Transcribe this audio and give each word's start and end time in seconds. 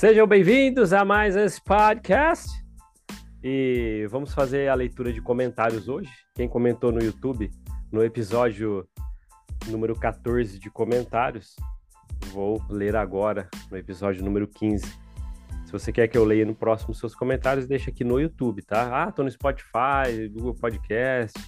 Sejam 0.00 0.26
bem-vindos 0.26 0.94
a 0.94 1.04
mais 1.04 1.36
esse 1.36 1.62
podcast. 1.62 2.48
E 3.44 4.06
vamos 4.10 4.32
fazer 4.32 4.68
a 4.68 4.74
leitura 4.74 5.12
de 5.12 5.20
comentários 5.20 5.90
hoje. 5.90 6.10
Quem 6.34 6.48
comentou 6.48 6.90
no 6.90 7.02
YouTube, 7.02 7.50
no 7.92 8.02
episódio 8.02 8.88
número 9.66 9.94
14 9.94 10.58
de 10.58 10.70
comentários, 10.70 11.54
vou 12.32 12.62
ler 12.70 12.96
agora 12.96 13.46
no 13.70 13.76
episódio 13.76 14.24
número 14.24 14.48
15. 14.48 14.86
Se 15.66 15.70
você 15.70 15.92
quer 15.92 16.08
que 16.08 16.16
eu 16.16 16.24
leia 16.24 16.46
no 16.46 16.54
próximo 16.54 16.94
seus 16.94 17.14
comentários, 17.14 17.66
deixa 17.66 17.90
aqui 17.90 18.02
no 18.02 18.18
YouTube, 18.18 18.62
tá? 18.62 19.02
Ah, 19.02 19.12
tô 19.12 19.22
no 19.22 19.30
Spotify, 19.30 20.30
Google 20.32 20.54
Podcast. 20.54 21.38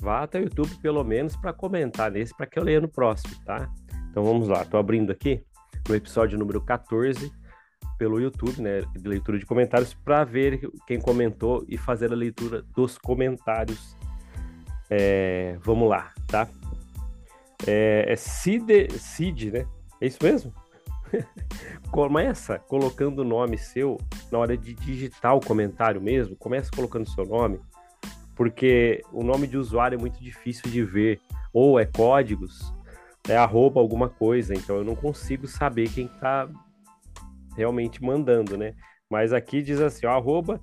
Vá 0.00 0.22
até 0.22 0.38
o 0.38 0.44
YouTube 0.44 0.72
pelo 0.80 1.02
menos 1.02 1.34
para 1.34 1.52
comentar 1.52 2.12
nesse, 2.12 2.32
para 2.36 2.46
que 2.46 2.60
eu 2.60 2.62
leia 2.62 2.80
no 2.80 2.88
próximo, 2.88 3.34
tá? 3.44 3.68
Então 4.08 4.22
vamos 4.22 4.46
lá, 4.46 4.64
tô 4.64 4.76
abrindo 4.76 5.10
aqui 5.10 5.42
no 5.88 5.96
episódio 5.96 6.38
número 6.38 6.64
14 6.64 7.36
pelo 7.98 8.20
YouTube, 8.20 8.62
né, 8.62 8.80
de 8.94 9.08
leitura 9.08 9.38
de 9.38 9.44
comentários, 9.44 9.92
para 9.92 10.24
ver 10.24 10.70
quem 10.86 11.00
comentou 11.00 11.64
e 11.68 11.76
fazer 11.76 12.12
a 12.12 12.16
leitura 12.16 12.62
dos 12.74 12.96
comentários. 12.96 13.96
É, 14.88 15.58
vamos 15.60 15.88
lá, 15.88 16.12
tá? 16.28 16.48
É, 17.66 18.04
é 18.08 18.16
Cid, 18.16 18.88
Cid, 18.98 19.50
né? 19.50 19.66
É 20.00 20.06
isso 20.06 20.18
mesmo? 20.22 20.54
Começa 21.90 22.58
colocando 22.58 23.20
o 23.20 23.24
nome 23.24 23.58
seu 23.58 23.98
na 24.30 24.38
hora 24.38 24.56
de 24.56 24.74
digitar 24.74 25.34
o 25.34 25.40
comentário 25.40 26.00
mesmo. 26.00 26.36
Começa 26.36 26.70
colocando 26.70 27.10
seu 27.10 27.26
nome, 27.26 27.60
porque 28.36 29.02
o 29.12 29.24
nome 29.24 29.46
de 29.46 29.58
usuário 29.58 29.96
é 29.96 30.00
muito 30.00 30.22
difícil 30.22 30.70
de 30.70 30.84
ver. 30.84 31.20
Ou 31.52 31.80
é 31.80 31.84
códigos, 31.84 32.72
é 33.28 33.36
arroba 33.36 33.80
alguma 33.80 34.08
coisa, 34.08 34.54
então 34.54 34.76
eu 34.76 34.84
não 34.84 34.94
consigo 34.94 35.48
saber 35.48 35.90
quem 35.90 36.06
está 36.06 36.48
realmente 37.58 38.02
mandando, 38.02 38.56
né? 38.56 38.72
Mas 39.10 39.32
aqui 39.32 39.60
diz 39.60 39.80
assim, 39.80 40.06
ó, 40.06 40.10
arroba 40.10 40.60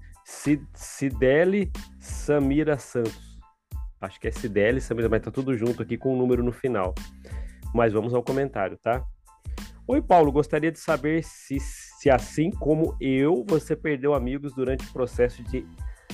Samira 2.00 2.78
Santos. 2.78 3.38
Acho 4.00 4.20
que 4.20 4.28
é 4.28 4.32
Cidele 4.32 4.80
Samira, 4.80 5.10
mas 5.10 5.22
tá 5.22 5.30
tudo 5.30 5.58
junto 5.58 5.84
aqui 5.84 5.98
com 5.98 6.10
o 6.10 6.14
um 6.14 6.18
número 6.18 6.42
no 6.42 6.54
final. 6.54 6.96
Mas 7.74 7.92
vamos 7.92 8.14
ao 8.14 8.24
comentário, 8.24 8.78
tá? 8.78 9.04
Oi, 9.88 10.02
Paulo, 10.02 10.32
gostaria 10.32 10.72
de 10.72 10.80
saber 10.80 11.24
se, 11.24 11.60
se 11.60 12.10
assim 12.10 12.50
como 12.50 12.96
eu, 13.02 13.46
você 13.48 13.76
perdeu 13.76 14.14
amigos 14.14 14.54
durante 14.54 14.88
o 14.88 14.94
processo 14.94 15.44
de 15.44 15.68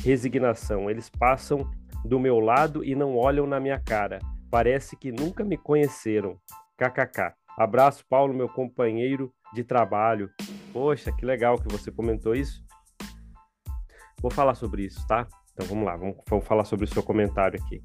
resignação. 0.04 0.90
Eles 0.90 1.10
passam 1.10 1.70
do 2.04 2.20
meu 2.20 2.40
lado 2.40 2.84
e 2.84 2.96
não 2.96 3.16
olham 3.16 3.46
na 3.46 3.60
minha 3.60 3.80
cara. 3.80 4.20
Parece 4.50 4.98
que 4.98 5.12
nunca 5.12 5.44
me 5.44 5.58
conheceram. 5.58 6.38
KKK. 6.76 7.34
Abraço, 7.58 8.04
Paulo, 8.10 8.34
meu 8.34 8.50
companheiro 8.50 9.32
de 9.54 9.64
trabalho. 9.64 10.30
Poxa, 10.72 11.12
que 11.12 11.26
legal 11.26 11.58
que 11.58 11.68
você 11.68 11.92
comentou 11.92 12.34
isso. 12.34 12.64
Vou 14.22 14.32
falar 14.32 14.56
sobre 14.56 14.84
isso, 14.84 15.06
tá? 15.08 15.28
Então 15.54 15.68
vamos 15.68 15.86
lá, 15.86 15.98
vamos, 15.98 16.16
vamos 16.30 16.46
falar 16.46 16.64
sobre 16.64 16.86
o 16.86 16.88
seu 16.88 17.04
comentário 17.04 17.60
aqui. 17.62 17.84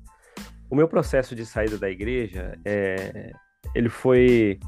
O 0.71 0.77
meu 0.77 0.89
processo 0.89 1.35
de 1.35 1.45
saída 1.45 1.79
da 1.79 1.91
igreja, 1.91 2.59
é, 2.65 3.33
ele 3.75 3.89
foi 3.89 4.59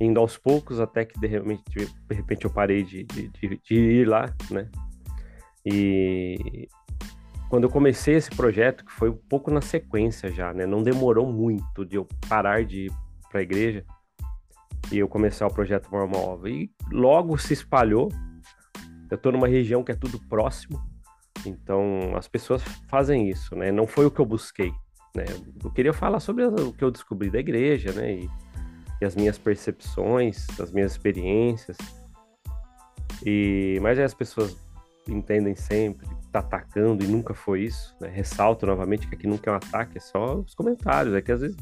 indo 0.00 0.20
aos 0.20 0.36
poucos 0.36 0.80
até 0.80 1.04
que 1.04 1.18
de 1.18 1.26
repente, 1.26 1.62
de 1.74 2.14
repente 2.14 2.44
eu 2.44 2.50
parei 2.50 2.82
de, 2.82 3.04
de, 3.04 3.28
de, 3.30 3.74
ir 3.74 4.06
lá, 4.06 4.34
né? 4.50 4.70
E 5.64 6.68
quando 7.48 7.64
eu 7.64 7.70
comecei 7.70 8.14
esse 8.14 8.30
projeto, 8.30 8.84
que 8.84 8.92
foi 8.92 9.10
um 9.10 9.18
pouco 9.28 9.50
na 9.50 9.60
sequência 9.60 10.30
já, 10.30 10.52
né? 10.52 10.66
Não 10.66 10.82
demorou 10.82 11.30
muito 11.30 11.84
de 11.84 11.96
eu 11.96 12.06
parar 12.28 12.64
de 12.64 12.86
ir 12.86 12.92
para 13.30 13.40
a 13.40 13.42
igreja 13.42 13.84
e 14.92 14.98
eu 14.98 15.08
começar 15.08 15.46
o 15.46 15.52
projeto 15.52 15.90
normal. 15.90 16.46
E 16.46 16.70
logo 16.90 17.36
se 17.38 17.52
espalhou. 17.52 18.10
Eu 19.10 19.16
estou 19.16 19.32
numa 19.32 19.48
região 19.48 19.84
que 19.84 19.92
é 19.92 19.94
tudo 19.94 20.18
próximo, 20.28 20.82
então 21.44 22.16
as 22.16 22.26
pessoas 22.26 22.62
fazem 22.88 23.28
isso, 23.28 23.54
né? 23.54 23.70
Não 23.70 23.86
foi 23.86 24.04
o 24.04 24.10
que 24.10 24.20
eu 24.20 24.26
busquei, 24.26 24.72
né? 25.14 25.24
Eu 25.62 25.70
queria 25.70 25.92
falar 25.92 26.18
sobre 26.18 26.44
o 26.44 26.72
que 26.72 26.82
eu 26.82 26.90
descobri 26.90 27.30
da 27.30 27.38
igreja, 27.38 27.92
né? 27.92 28.14
E, 28.14 28.30
e 29.00 29.04
as 29.04 29.14
minhas 29.14 29.38
percepções, 29.38 30.46
as 30.58 30.72
minhas 30.72 30.92
experiências. 30.92 31.76
E 33.24 33.78
mas 33.80 33.96
aí 33.96 34.04
as 34.04 34.14
pessoas 34.14 34.56
entendem 35.08 35.54
sempre, 35.54 36.08
tá 36.32 36.40
atacando 36.40 37.04
e 37.04 37.06
nunca 37.06 37.32
foi 37.32 37.62
isso, 37.62 37.94
né? 38.00 38.08
Ressalto 38.08 38.66
novamente 38.66 39.06
que 39.06 39.14
aqui 39.14 39.28
nunca 39.28 39.50
é 39.50 39.52
um 39.52 39.56
ataque, 39.56 39.98
é 39.98 40.00
só 40.00 40.34
os 40.34 40.52
comentários, 40.52 41.14
é 41.14 41.22
que 41.22 41.30
às 41.30 41.42
vezes 41.42 41.56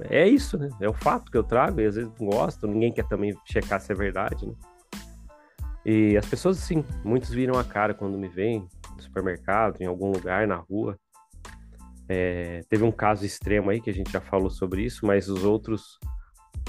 é 0.00 0.28
isso, 0.28 0.58
né? 0.58 0.68
É 0.80 0.88
o 0.88 0.92
fato 0.92 1.30
que 1.30 1.38
eu 1.38 1.44
trago 1.44 1.80
e 1.80 1.86
às 1.86 1.94
vezes 1.94 2.10
não 2.18 2.28
gosto, 2.28 2.66
ninguém 2.66 2.92
quer 2.92 3.06
também 3.06 3.36
checar 3.44 3.80
se 3.80 3.92
é 3.92 3.94
verdade, 3.94 4.46
né? 4.46 4.54
E 5.84 6.16
as 6.16 6.26
pessoas, 6.26 6.56
sim, 6.58 6.82
muitos 7.04 7.30
viram 7.30 7.58
a 7.58 7.64
cara 7.64 7.92
quando 7.92 8.16
me 8.16 8.26
veem 8.26 8.66
no 8.96 9.02
supermercado, 9.02 9.80
em 9.80 9.86
algum 9.86 10.10
lugar, 10.10 10.46
na 10.46 10.56
rua. 10.56 10.98
É, 12.08 12.62
teve 12.68 12.84
um 12.84 12.92
caso 12.92 13.24
extremo 13.24 13.70
aí 13.70 13.80
que 13.80 13.90
a 13.90 13.94
gente 13.94 14.10
já 14.10 14.20
falou 14.20 14.50
sobre 14.50 14.82
isso, 14.82 15.06
mas 15.06 15.28
os 15.28 15.44
outros, 15.44 15.98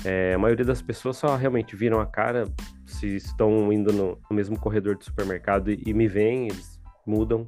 é, 0.03 0.33
a 0.33 0.37
maioria 0.37 0.65
das 0.65 0.81
pessoas 0.81 1.15
só 1.17 1.35
realmente 1.35 1.75
viram 1.75 1.99
a 1.99 2.05
cara 2.05 2.45
se 2.85 3.15
estão 3.15 3.71
indo 3.71 3.93
no, 3.93 4.19
no 4.29 4.35
mesmo 4.35 4.59
corredor 4.59 4.97
do 4.97 5.03
supermercado 5.03 5.71
e, 5.71 5.81
e 5.85 5.93
me 5.93 6.07
veem, 6.07 6.47
eles 6.47 6.79
mudam. 7.05 7.47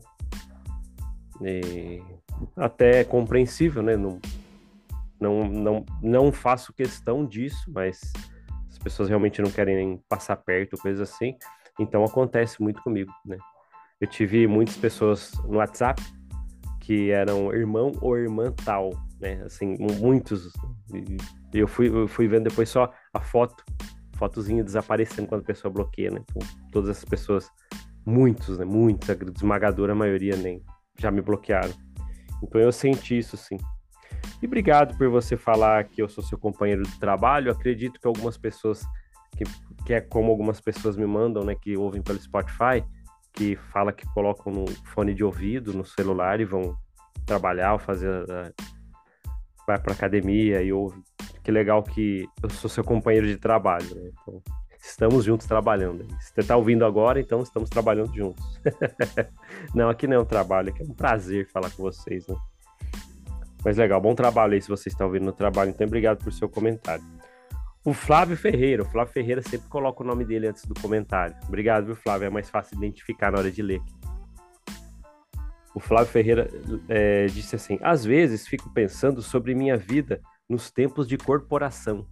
E 1.41 2.01
até 2.55 3.01
é 3.01 3.03
compreensível, 3.03 3.83
né? 3.83 3.97
Não, 3.97 4.19
não, 5.19 5.47
não, 5.47 5.85
não 6.01 6.31
faço 6.31 6.73
questão 6.73 7.25
disso, 7.25 7.71
mas 7.73 7.99
as 8.69 8.77
pessoas 8.77 9.09
realmente 9.09 9.41
não 9.41 9.51
querem 9.51 10.01
passar 10.07 10.37
perto, 10.37 10.77
coisas 10.77 11.09
assim. 11.09 11.35
Então 11.79 12.03
acontece 12.03 12.61
muito 12.61 12.81
comigo, 12.81 13.11
né? 13.25 13.37
Eu 13.99 14.07
tive 14.07 14.45
muitas 14.47 14.77
pessoas 14.77 15.31
no 15.45 15.57
WhatsApp 15.57 16.01
que 16.81 17.11
eram 17.11 17.53
irmão 17.53 17.91
ou 18.01 18.17
irmã 18.17 18.53
tal, 18.63 18.91
né? 19.19 19.41
Assim, 19.43 19.75
muitos. 19.99 20.51
Eu 21.53 21.67
fui, 21.67 21.89
eu 21.89 22.07
fui 22.07 22.27
vendo 22.27 22.49
depois 22.49 22.69
só 22.69 22.93
a 23.13 23.19
foto, 23.19 23.63
fotozinha 24.15 24.63
desaparecendo 24.63 25.27
quando 25.27 25.41
a 25.41 25.45
pessoa 25.45 25.71
bloqueia, 25.71 26.11
né? 26.11 26.21
Então, 26.29 26.47
todas 26.71 26.89
essas 26.89 27.05
pessoas, 27.05 27.49
muitos, 28.05 28.57
né? 28.57 28.65
Muitos, 28.65 29.09
a 29.09 29.13
esmagadora 29.35 29.95
maioria 29.95 30.35
nem 30.35 30.63
já 30.97 31.11
me 31.11 31.21
bloquearam. 31.21 31.73
Então 32.43 32.61
eu 32.61 32.71
senti 32.71 33.17
isso, 33.17 33.35
sim. 33.35 33.57
E 34.41 34.45
obrigado 34.45 34.97
por 34.97 35.09
você 35.09 35.35
falar 35.35 35.83
que 35.85 36.01
eu 36.01 36.07
sou 36.07 36.23
seu 36.23 36.37
companheiro 36.37 36.83
de 36.83 36.99
trabalho. 36.99 37.51
Acredito 37.51 37.99
que 37.99 38.07
algumas 38.07 38.37
pessoas, 38.37 38.83
que, 39.35 39.43
que 39.85 39.93
é 39.93 40.01
como 40.01 40.29
algumas 40.29 40.61
pessoas 40.61 40.95
me 40.95 41.07
mandam, 41.07 41.43
né, 41.43 41.55
que 41.55 41.75
ouvem 41.75 42.01
pelo 42.01 42.19
Spotify, 42.19 42.83
que 43.33 43.55
fala 43.55 43.91
que 43.91 44.05
colocam 44.13 44.51
no 44.51 44.67
fone 44.93 45.13
de 45.13 45.23
ouvido 45.23 45.73
no 45.73 45.85
celular 45.85 46.39
e 46.39 46.45
vão 46.45 46.77
trabalhar 47.25 47.73
ou 47.73 47.79
fazer. 47.79 48.23
Uh, 48.23 48.53
vai 49.67 49.77
para 49.77 49.93
academia 49.93 50.61
e 50.63 50.71
ouve. 50.71 51.03
Que 51.43 51.51
legal 51.51 51.83
que 51.83 52.27
eu 52.41 52.49
sou 52.49 52.69
seu 52.69 52.83
companheiro 52.83 53.27
de 53.27 53.37
trabalho, 53.37 53.93
né? 53.95 54.11
Então, 54.21 54.41
estamos 54.79 55.25
juntos 55.25 55.45
trabalhando. 55.45 56.05
Se 56.21 56.33
você 56.33 56.41
está 56.41 56.55
ouvindo 56.55 56.85
agora, 56.85 57.19
então 57.19 57.41
estamos 57.41 57.69
trabalhando 57.69 58.13
juntos. 58.15 58.43
não, 59.75 59.89
aqui 59.89 60.07
não 60.07 60.15
é 60.15 60.19
um 60.19 60.25
trabalho, 60.25 60.69
aqui 60.69 60.81
é 60.81 60.85
um 60.85 60.93
prazer 60.93 61.47
falar 61.49 61.69
com 61.71 61.83
vocês, 61.83 62.25
né? 62.27 62.35
Mas 63.63 63.77
legal, 63.77 63.99
bom 63.99 64.15
trabalho 64.15 64.53
aí 64.53 64.61
se 64.61 64.69
você 64.69 64.89
está 64.89 65.05
ouvindo 65.05 65.25
no 65.25 65.33
trabalho. 65.33 65.69
Então, 65.69 65.85
obrigado 65.85 66.23
por 66.23 66.31
seu 66.31 66.47
comentário. 66.47 67.03
O 67.83 67.93
Flávio 67.93 68.35
Ferreira. 68.35 68.83
O 68.83 68.85
Flávio 68.85 69.13
Ferreira 69.13 69.41
sempre 69.41 69.69
coloca 69.69 70.03
o 70.03 70.05
nome 70.05 70.25
dele 70.25 70.47
antes 70.47 70.65
do 70.65 70.73
comentário. 70.73 71.35
Obrigado, 71.47 71.85
viu, 71.85 71.95
Flávio? 71.95 72.25
É 72.25 72.29
mais 72.29 72.49
fácil 72.49 72.77
identificar 72.77 73.31
na 73.31 73.39
hora 73.39 73.51
de 73.51 73.61
ler. 73.61 73.81
O 75.73 75.79
Flávio 75.79 76.11
Ferreira 76.11 76.49
é, 76.89 77.27
disse 77.27 77.55
assim: 77.55 77.79
Às 77.81 78.03
vezes 78.03 78.47
fico 78.47 78.69
pensando 78.73 79.21
sobre 79.21 79.55
minha 79.55 79.77
vida 79.77 80.21
nos 80.49 80.71
tempos 80.71 81.07
de 81.07 81.17
corporação. 81.17 82.05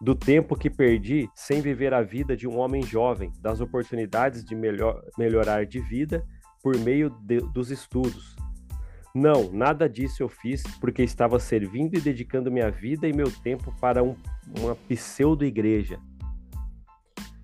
Do 0.00 0.14
tempo 0.14 0.56
que 0.56 0.68
perdi 0.68 1.28
sem 1.34 1.60
viver 1.60 1.94
a 1.94 2.02
vida 2.02 2.36
de 2.36 2.46
um 2.46 2.58
homem 2.58 2.82
jovem, 2.82 3.32
das 3.40 3.60
oportunidades 3.60 4.44
de 4.44 4.54
melhor, 4.54 5.02
melhorar 5.16 5.64
de 5.64 5.80
vida 5.80 6.24
por 6.62 6.76
meio 6.76 7.08
de, 7.22 7.38
dos 7.38 7.70
estudos, 7.70 8.36
não, 9.18 9.50
nada 9.52 9.88
disso 9.88 10.22
eu 10.22 10.28
fiz 10.28 10.62
porque 10.80 11.02
estava 11.02 11.40
servindo 11.40 11.96
e 11.96 12.00
dedicando 12.00 12.52
minha 12.52 12.70
vida 12.70 13.08
e 13.08 13.12
meu 13.12 13.30
tempo 13.30 13.74
para 13.80 14.02
um, 14.02 14.14
uma 14.60 14.76
pseudo-igreja. 14.88 15.98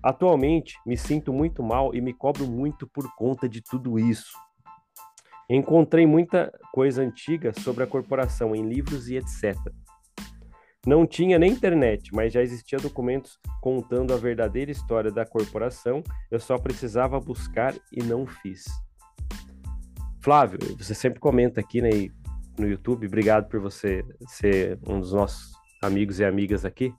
Atualmente, 0.01 0.77
me 0.85 0.95
sinto 0.95 1.33
muito 1.33 1.61
mal 1.61 1.93
e 1.93 1.99
me 1.99 2.13
cobro 2.13 2.47
muito 2.47 2.87
por 2.87 3.13
conta 3.15 3.49
de 3.49 3.61
tudo 3.61 3.99
isso. 3.99 4.31
Encontrei 5.49 6.07
muita 6.07 6.51
coisa 6.71 7.01
antiga 7.01 7.51
sobre 7.59 7.83
a 7.83 7.87
corporação 7.87 8.55
em 8.55 8.67
livros 8.67 9.09
e 9.09 9.17
etc. 9.17 9.55
Não 10.87 11.05
tinha 11.05 11.37
nem 11.37 11.51
internet, 11.51 12.13
mas 12.13 12.31
já 12.31 12.41
existia 12.41 12.77
documentos 12.79 13.37
contando 13.61 14.13
a 14.13 14.17
verdadeira 14.17 14.71
história 14.71 15.11
da 15.11 15.25
corporação. 15.25 16.03
Eu 16.31 16.39
só 16.39 16.57
precisava 16.57 17.19
buscar 17.19 17.75
e 17.91 18.01
não 18.01 18.25
fiz. 18.25 18.65
Flávio, 20.25 20.57
você 20.75 20.95
sempre 20.95 21.19
comenta 21.19 21.61
aqui 21.61 21.83
né, 21.83 21.89
no 22.57 22.67
YouTube, 22.67 23.05
obrigado 23.05 23.47
por 23.47 23.59
você 23.59 24.03
ser 24.27 24.79
um 24.81 24.99
dos 24.99 25.13
nossos 25.13 25.53
amigos 25.83 26.19
e 26.19 26.25
amigas 26.25 26.65
aqui. 26.65 26.91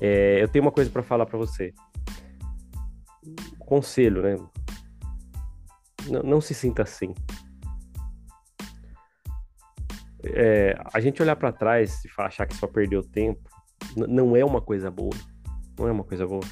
É, 0.00 0.42
eu 0.42 0.48
tenho 0.48 0.64
uma 0.64 0.72
coisa 0.72 0.90
para 0.90 1.04
falar 1.04 1.24
para 1.24 1.38
você. 1.38 1.72
conselho, 3.60 4.22
né? 4.22 4.36
Não, 6.24 6.40
se 6.40 6.52
sinta 6.52 6.82
assim. 6.82 7.14
É, 10.24 10.74
a 10.92 10.98
gente 10.98 11.22
olhar 11.22 11.36
para 11.36 11.52
trás 11.52 12.04
e 12.04 12.08
achar 12.18 12.44
que 12.44 12.56
só 12.56 12.66
perdeu 12.66 13.04
tempo 13.04 13.48
não 13.96 14.36
é 14.36 14.44
uma 14.44 14.60
coisa 14.60 14.90
boa. 14.90 15.14
Não 15.78 15.86
é 15.86 15.92
uma 15.92 16.02
coisa 16.02 16.26
boa. 16.26 16.42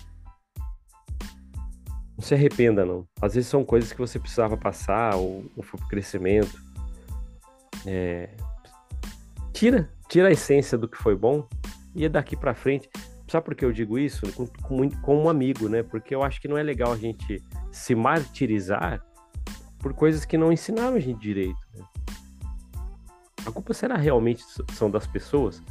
Se 2.26 2.34
arrependa, 2.34 2.84
não. 2.84 3.06
Às 3.22 3.36
vezes 3.36 3.48
são 3.48 3.64
coisas 3.64 3.92
que 3.92 4.00
você 4.00 4.18
precisava 4.18 4.56
passar 4.56 5.14
ou, 5.14 5.44
ou 5.56 5.62
foi 5.62 5.78
pro 5.78 5.88
crescimento. 5.88 6.60
É... 7.86 8.30
Tira, 9.52 9.88
tira 10.08 10.26
a 10.26 10.32
essência 10.32 10.76
do 10.76 10.88
que 10.88 10.96
foi 10.96 11.14
bom 11.14 11.46
e 11.94 12.04
é 12.04 12.08
daqui 12.08 12.36
para 12.36 12.52
frente. 12.52 12.90
Sabe 13.28 13.44
por 13.44 13.54
que 13.54 13.64
eu 13.64 13.70
digo 13.70 13.96
isso? 13.96 14.22
Com, 14.32 14.44
com, 14.44 14.90
com, 14.90 15.22
um 15.22 15.28
amigo, 15.28 15.68
né? 15.68 15.84
Porque 15.84 16.12
eu 16.16 16.24
acho 16.24 16.40
que 16.40 16.48
não 16.48 16.58
é 16.58 16.64
legal 16.64 16.92
a 16.92 16.96
gente 16.96 17.40
se 17.70 17.94
martirizar 17.94 19.00
por 19.78 19.94
coisas 19.94 20.24
que 20.24 20.36
não 20.36 20.52
ensinaram 20.52 20.96
a 20.96 21.00
gente 21.00 21.20
direito. 21.20 21.60
Né? 21.76 21.84
A 23.46 23.52
culpa 23.52 23.72
será 23.72 23.96
realmente 23.96 24.42
são 24.72 24.90
das 24.90 25.06
pessoas 25.06 25.62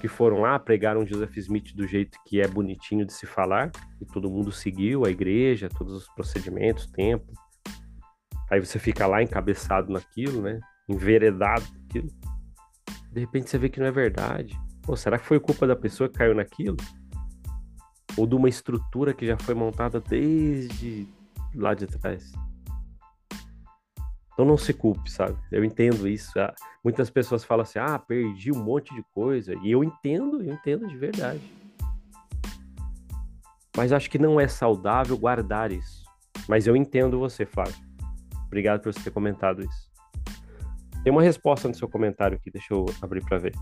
que 0.00 0.08
foram 0.08 0.40
lá, 0.40 0.58
pregaram 0.58 1.06
Joseph 1.06 1.36
Smith 1.36 1.74
do 1.74 1.86
jeito 1.86 2.18
que 2.26 2.40
é 2.40 2.48
bonitinho 2.48 3.06
de 3.06 3.12
se 3.12 3.26
falar, 3.26 3.70
e 4.00 4.04
todo 4.04 4.30
mundo 4.30 4.50
seguiu, 4.50 5.04
a 5.04 5.10
igreja, 5.10 5.68
todos 5.68 5.94
os 5.94 6.08
procedimentos, 6.14 6.86
tempo. 6.86 7.32
Aí 8.50 8.58
você 8.58 8.78
fica 8.78 9.06
lá 9.06 9.22
encabeçado 9.22 9.92
naquilo, 9.92 10.42
né? 10.42 10.58
Enveredado 10.88 11.64
naquilo. 11.74 12.08
De 13.12 13.20
repente 13.20 13.48
você 13.48 13.58
vê 13.58 13.68
que 13.68 13.78
não 13.78 13.86
é 13.86 13.92
verdade. 13.92 14.58
Pô, 14.82 14.96
será 14.96 15.18
que 15.18 15.26
foi 15.26 15.38
culpa 15.38 15.66
da 15.66 15.76
pessoa 15.76 16.08
que 16.08 16.18
caiu 16.18 16.34
naquilo? 16.34 16.76
ou 18.16 18.26
de 18.26 18.34
uma 18.34 18.48
estrutura 18.48 19.14
que 19.14 19.26
já 19.26 19.36
foi 19.36 19.54
montada 19.54 20.00
desde 20.00 21.06
lá 21.54 21.74
de 21.74 21.86
trás. 21.86 22.32
Então 24.40 24.48
não 24.48 24.56
se 24.56 24.72
culpe, 24.72 25.10
sabe? 25.10 25.36
Eu 25.52 25.62
entendo 25.62 26.08
isso. 26.08 26.40
Ah, 26.40 26.54
muitas 26.82 27.10
pessoas 27.10 27.44
falam 27.44 27.60
assim: 27.62 27.78
ah, 27.78 27.98
perdi 27.98 28.50
um 28.50 28.58
monte 28.58 28.94
de 28.94 29.04
coisa. 29.12 29.54
E 29.62 29.70
eu 29.70 29.84
entendo, 29.84 30.42
eu 30.42 30.54
entendo 30.54 30.88
de 30.88 30.96
verdade. 30.96 31.42
Mas 33.76 33.92
acho 33.92 34.08
que 34.08 34.18
não 34.18 34.40
é 34.40 34.48
saudável 34.48 35.18
guardar 35.18 35.70
isso. 35.70 36.04
Mas 36.48 36.66
eu 36.66 36.74
entendo 36.74 37.18
você, 37.18 37.44
Flávio. 37.44 37.74
Obrigado 38.46 38.80
por 38.80 38.94
você 38.94 39.00
ter 39.00 39.10
comentado 39.10 39.60
isso. 39.60 39.90
Tem 41.04 41.12
uma 41.12 41.22
resposta 41.22 41.68
no 41.68 41.74
seu 41.74 41.86
comentário 41.86 42.38
aqui, 42.38 42.50
deixa 42.50 42.72
eu 42.72 42.86
abrir 43.02 43.22
para 43.22 43.36
ver. 43.36 43.52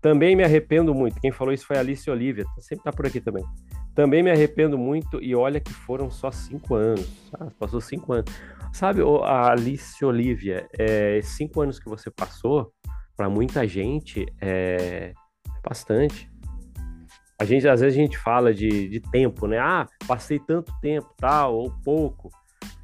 Também 0.00 0.34
me 0.34 0.44
arrependo 0.44 0.94
muito. 0.94 1.20
Quem 1.20 1.30
falou 1.30 1.52
isso 1.52 1.66
foi 1.66 1.76
a 1.76 1.80
Alice 1.80 2.10
Olivia, 2.10 2.46
sempre 2.58 2.84
tá 2.84 2.90
por 2.90 3.04
aqui 3.04 3.20
também. 3.20 3.44
Também 3.96 4.22
me 4.22 4.30
arrependo 4.30 4.76
muito 4.76 5.22
e 5.22 5.34
olha 5.34 5.58
que 5.58 5.72
foram 5.72 6.10
só 6.10 6.30
cinco 6.30 6.74
anos. 6.74 7.10
Ah, 7.32 7.50
passou 7.58 7.80
cinco 7.80 8.12
anos. 8.12 8.30
Sabe, 8.70 9.00
a 9.24 9.52
Alice 9.52 10.04
Olivia, 10.04 10.68
é, 10.78 11.18
cinco 11.22 11.62
anos 11.62 11.80
que 11.80 11.88
você 11.88 12.10
passou, 12.10 12.70
para 13.16 13.30
muita 13.30 13.66
gente 13.66 14.26
é 14.38 15.14
bastante. 15.64 16.30
A 17.40 17.44
gente, 17.46 17.66
às 17.66 17.80
vezes 17.80 17.98
a 17.98 18.02
gente 18.02 18.18
fala 18.18 18.52
de, 18.52 18.86
de 18.86 19.00
tempo, 19.00 19.46
né? 19.46 19.58
Ah, 19.58 19.88
passei 20.06 20.38
tanto 20.38 20.70
tempo, 20.82 21.08
tal, 21.16 21.54
ou 21.54 21.70
pouco. 21.82 22.28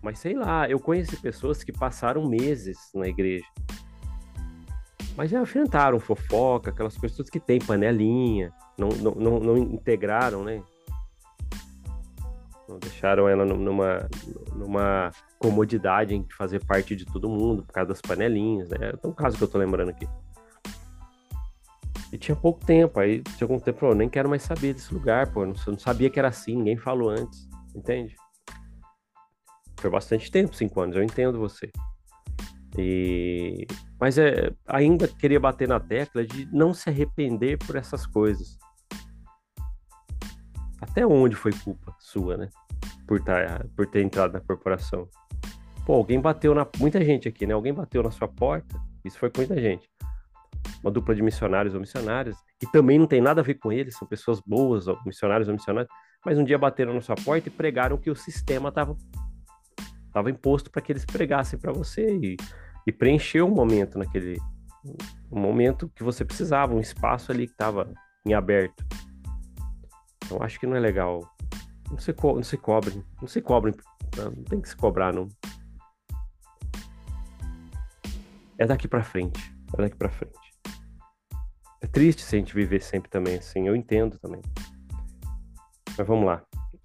Mas 0.01 0.19
sei 0.19 0.35
lá, 0.35 0.67
eu 0.67 0.81
conheci 0.81 1.15
pessoas 1.19 1.63
que 1.63 1.73
passaram 1.73 2.27
meses 2.27 2.79
na 2.95 3.07
igreja. 3.07 3.45
Mas 5.15 5.31
já 5.31 5.43
enfrentaram 5.43 6.01
fofoca, 6.01 6.71
aquelas 6.71 6.97
coisas 6.97 7.29
que 7.29 7.39
tem, 7.39 7.59
panelinha, 7.59 8.51
não, 8.79 8.89
não, 8.89 9.15
não, 9.15 9.41
não 9.41 9.59
integraram, 9.59 10.43
né? 10.43 10.63
Deixaram 12.79 13.29
ela 13.29 13.45
numa, 13.45 14.09
numa 14.55 15.11
comodidade 15.39 16.15
em 16.15 16.27
fazer 16.37 16.65
parte 16.65 16.95
de 16.95 17.05
todo 17.05 17.29
mundo 17.29 17.63
por 17.63 17.73
causa 17.73 17.89
das 17.89 18.01
panelinhas, 18.01 18.69
né? 18.71 18.93
É 19.03 19.07
um 19.07 19.13
caso 19.13 19.37
que 19.37 19.45
eu 19.45 19.49
tô 19.49 19.59
lembrando 19.59 19.91
aqui. 19.91 20.09
E 22.13 22.19
tinha 22.19 22.37
pouco 22.37 22.65
tempo, 22.65 23.01
aí 23.01 23.23
tinha 23.23 23.45
algum 23.47 23.59
tempo, 23.59 23.87
eu 23.87 23.95
nem 23.95 24.09
quero 24.09 24.29
mais 24.29 24.43
saber 24.43 24.75
desse 24.75 24.93
lugar, 24.93 25.33
pô, 25.33 25.47
não, 25.47 25.55
não 25.67 25.79
sabia 25.79 26.11
que 26.11 26.19
era 26.19 26.29
assim, 26.29 26.57
ninguém 26.57 26.77
falou 26.77 27.09
antes, 27.09 27.49
entende? 27.75 28.15
Foi 29.81 29.91
bastante 29.91 30.31
tempo, 30.31 30.55
cinco 30.55 30.81
anos, 30.81 30.95
eu 30.95 31.03
entendo 31.03 31.39
você. 31.39 31.71
E... 32.79 33.67
Mas 33.99 34.19
é, 34.19 34.53
ainda 34.67 35.09
queria 35.09 35.41
bater 35.41 35.67
na 35.67 35.81
tecla 35.81 36.25
de 36.25 36.47
não 36.53 36.75
se 36.75 36.89
arrepender 36.91 37.59
por 37.59 37.77
essas 37.77 38.07
coisas. 38.07 38.59
Até 40.81 41.07
onde 41.07 41.35
foi 41.35 41.53
culpa 41.53 41.95
sua, 41.99 42.37
né? 42.37 42.49
Por, 43.13 43.23
tá, 43.23 43.63
por 43.77 43.87
ter 43.87 44.03
entrado 44.03 44.33
na 44.33 44.41
corporação. 44.41 45.07
Pô, 45.85 45.93
alguém 45.93 46.19
bateu 46.19 46.55
na. 46.55 46.67
Muita 46.79 47.05
gente 47.05 47.29
aqui, 47.29 47.47
né? 47.47 47.53
Alguém 47.53 47.75
bateu 47.75 48.03
na 48.03 48.11
sua 48.11 48.27
porta. 48.27 48.81
Isso 49.05 49.19
foi 49.19 49.29
com 49.29 49.41
muita 49.41 49.61
gente. 49.61 49.87
Uma 50.83 50.91
dupla 50.91 51.15
de 51.15 51.21
missionários 51.21 51.75
ou 51.75 51.81
missionárias. 51.81 52.37
E 52.63 52.67
também 52.67 52.99
não 52.99 53.07
tem 53.07 53.21
nada 53.21 53.43
a 53.43 53.45
ver 53.45 53.57
com 53.57 53.71
eles, 53.71 53.97
são 53.97 54.09
pessoas 54.09 54.41
boas, 54.41 54.89
ou 54.89 54.99
missionários 55.05 55.47
ou 55.47 55.55
missionários. 55.55 55.93
Mas 56.25 56.39
um 56.39 56.45
dia 56.45 56.57
bateram 56.57 56.95
na 56.95 57.03
sua 57.03 57.17
porta 57.17 57.49
e 57.49 57.51
pregaram 57.51 57.99
que 57.99 58.11
o 58.11 58.17
sistema 58.17 58.71
estava 58.71 58.97
tava 60.13 60.31
imposto 60.31 60.71
para 60.71 60.81
que 60.81 60.93
eles 60.93 61.05
pregassem 61.05 61.59
para 61.59 61.73
você. 61.73 62.17
E 62.17 62.37
e 62.87 62.93
preencher 62.93 63.43
um 63.43 63.51
momento 63.51 63.99
naquele 63.99 64.41
um 65.31 65.39
momento 65.39 65.89
que 65.95 66.03
você 66.03 66.25
precisava, 66.25 66.75
um 66.75 66.81
espaço 66.81 67.31
ali 67.31 67.47
que 67.47 67.53
estava 67.53 67.93
em 68.27 68.35
aberto. 68.35 68.85
Então 70.25 70.43
acho 70.43 70.59
que 70.59 70.67
não 70.67 70.77
é 70.77 70.81
legal. 70.81 71.21
Não 71.93 71.99
se, 71.99 72.13
co 72.13 72.35
não 72.35 72.43
se 72.43 72.57
cobre, 72.57 73.05
não 73.21 73.29
se 73.29 73.41
cobre, 73.41 73.73
não 74.17 74.45
tem 74.45 74.61
que 74.61 74.69
se 74.69 74.77
cobrar, 74.77 75.13
não. 75.13 75.29
É 78.59 78.67
daqui 78.67 78.89
para 78.89 79.05
frente, 79.05 79.55
é 79.79 79.83
daqui 79.83 79.97
para 79.97 80.09
frente. 80.09 80.39
É 81.81 81.87
triste 81.87 82.23
se 82.23 82.35
a 82.35 82.39
gente 82.39 82.55
viver 82.55 82.83
sempre 82.83 83.11
também 83.11 83.37
assim, 83.37 83.69
eu 83.69 83.77
entendo 83.77 84.19
também. 84.19 84.41
Mas 85.97 86.07
vamos 86.07 86.25
lá. 86.25 86.43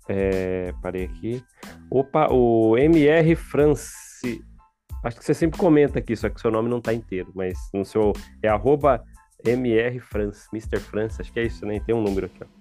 É, 0.09 0.73
parei 0.81 1.05
aqui. 1.05 1.43
Opa, 1.89 2.27
o 2.31 2.77
MR 2.77 3.35
France 3.35 4.07
Acho 5.03 5.17
que 5.17 5.25
você 5.25 5.33
sempre 5.33 5.59
comenta 5.59 5.99
aqui, 5.99 6.15
só 6.15 6.29
que 6.29 6.41
seu 6.41 6.51
nome 6.51 6.69
não 6.69 6.81
tá 6.81 6.93
inteiro, 6.93 7.31
mas 7.33 7.57
no 7.73 7.85
seu. 7.85 8.13
É 8.41 8.49
arroba 8.49 9.03
MRFrance, 9.45 10.47
Mr. 10.51 10.79
France, 10.79 11.21
acho 11.21 11.31
que 11.31 11.39
é 11.39 11.43
isso, 11.43 11.65
né? 11.65 11.79
Tem 11.79 11.95
um 11.95 12.01
número 12.01 12.25
aqui, 12.25 12.43
ó. 12.43 12.56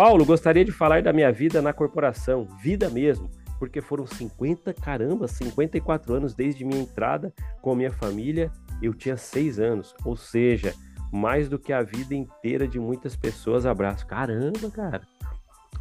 Paulo, 0.00 0.24
gostaria 0.24 0.64
de 0.64 0.72
falar 0.72 1.02
da 1.02 1.12
minha 1.12 1.30
vida 1.30 1.60
na 1.60 1.74
corporação, 1.74 2.46
vida 2.62 2.88
mesmo, 2.88 3.28
porque 3.58 3.82
foram 3.82 4.06
50, 4.06 4.72
caramba, 4.72 5.28
54 5.28 6.14
anos 6.14 6.32
desde 6.32 6.64
minha 6.64 6.80
entrada 6.80 7.34
com 7.60 7.72
a 7.72 7.76
minha 7.76 7.90
família, 7.90 8.50
eu 8.80 8.94
tinha 8.94 9.18
6 9.18 9.60
anos, 9.60 9.94
ou 10.02 10.16
seja, 10.16 10.72
mais 11.12 11.50
do 11.50 11.58
que 11.58 11.70
a 11.70 11.82
vida 11.82 12.14
inteira 12.14 12.66
de 12.66 12.80
muitas 12.80 13.14
pessoas. 13.14 13.66
Abraço. 13.66 14.06
Caramba, 14.06 14.70
cara, 14.70 15.02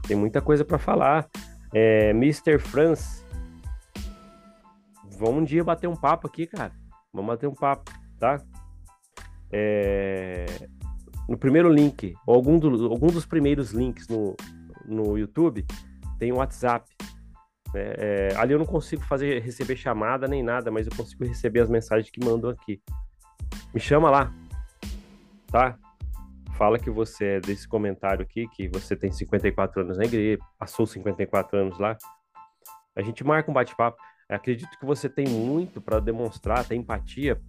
tem 0.05 0.17
muita 0.17 0.41
coisa 0.41 0.65
para 0.65 0.77
falar. 0.77 1.29
É, 1.73 2.09
Mr. 2.09 2.59
France, 2.59 3.23
vamos 5.17 5.43
um 5.43 5.45
dia 5.45 5.63
bater 5.63 5.87
um 5.87 5.95
papo 5.95 6.27
aqui, 6.27 6.45
cara. 6.45 6.73
Vamos 7.13 7.29
bater 7.29 7.47
um 7.47 7.55
papo, 7.55 7.89
tá? 8.19 8.41
É... 9.49 10.45
No 11.29 11.37
primeiro 11.37 11.71
link, 11.71 12.15
ou 12.25 12.33
algum, 12.33 12.57
do, 12.57 12.87
algum 12.87 13.05
dos 13.05 13.23
primeiros 13.23 13.69
links 13.69 14.07
no, 14.07 14.35
no 14.83 15.15
YouTube, 15.15 15.63
tem 16.17 16.31
o 16.31 16.37
WhatsApp. 16.37 16.89
É, 17.75 18.31
é, 18.33 18.35
ali 18.35 18.53
eu 18.53 18.57
não 18.57 18.65
consigo 18.65 19.03
fazer 19.03 19.39
receber 19.39 19.75
chamada 19.75 20.27
nem 20.27 20.41
nada, 20.41 20.71
mas 20.71 20.87
eu 20.87 20.95
consigo 20.95 21.23
receber 21.23 21.59
as 21.59 21.69
mensagens 21.69 22.09
que 22.09 22.25
mandam 22.25 22.49
aqui. 22.49 22.81
Me 23.71 23.79
chama 23.79 24.09
lá, 24.09 24.33
tá? 25.51 25.77
Fala 26.57 26.79
que 26.79 26.89
você 26.89 27.25
é 27.25 27.39
desse 27.39 27.67
comentário 27.67 28.23
aqui, 28.23 28.47
que 28.47 28.67
você 28.67 28.95
tem 28.95 29.11
54 29.11 29.81
anos 29.81 29.99
na 29.99 30.05
igreja, 30.05 30.41
passou 30.57 30.87
54 30.87 31.59
anos 31.59 31.77
lá. 31.77 31.95
A 32.95 33.03
gente 33.03 33.23
marca 33.23 33.51
um 33.51 33.53
bate-papo. 33.53 34.01
Acredito 34.27 34.77
que 34.79 34.85
você 34.85 35.07
tem 35.07 35.27
muito 35.27 35.79
para 35.79 35.99
demonstrar, 35.99 36.65
tem 36.65 36.79
empatia 36.79 37.39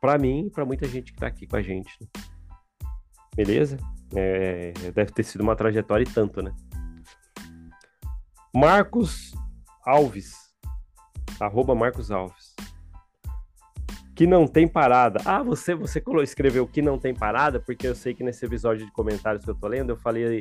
para 0.00 0.16
mim 0.16 0.46
e 0.46 0.50
para 0.50 0.64
muita 0.64 0.88
gente 0.88 1.12
que 1.12 1.18
está 1.18 1.26
aqui 1.26 1.46
com 1.46 1.56
a 1.56 1.62
gente. 1.62 1.94
Né? 2.00 2.35
Beleza? 3.36 3.76
É, 4.14 4.72
deve 4.94 5.12
ter 5.12 5.22
sido 5.22 5.42
uma 5.42 5.54
trajetória 5.54 6.04
e 6.04 6.10
tanto, 6.10 6.42
né? 6.42 6.52
Marcos 8.54 9.32
Alves, 9.84 10.32
arroba 11.38 11.74
Marcos 11.74 12.10
Alves. 12.10 12.56
Que 14.14 14.26
não 14.26 14.46
tem 14.46 14.66
parada. 14.66 15.20
Ah, 15.26 15.42
você 15.42 15.74
você 15.74 16.02
escreveu 16.22 16.66
que 16.66 16.80
não 16.80 16.98
tem 16.98 17.14
parada, 17.14 17.60
porque 17.60 17.86
eu 17.86 17.94
sei 17.94 18.14
que 18.14 18.24
nesse 18.24 18.46
episódio 18.46 18.86
de 18.86 18.92
comentários 18.92 19.44
que 19.44 19.50
eu 19.50 19.54
tô 19.54 19.68
lendo, 19.68 19.90
eu 19.90 19.96
falei 19.96 20.38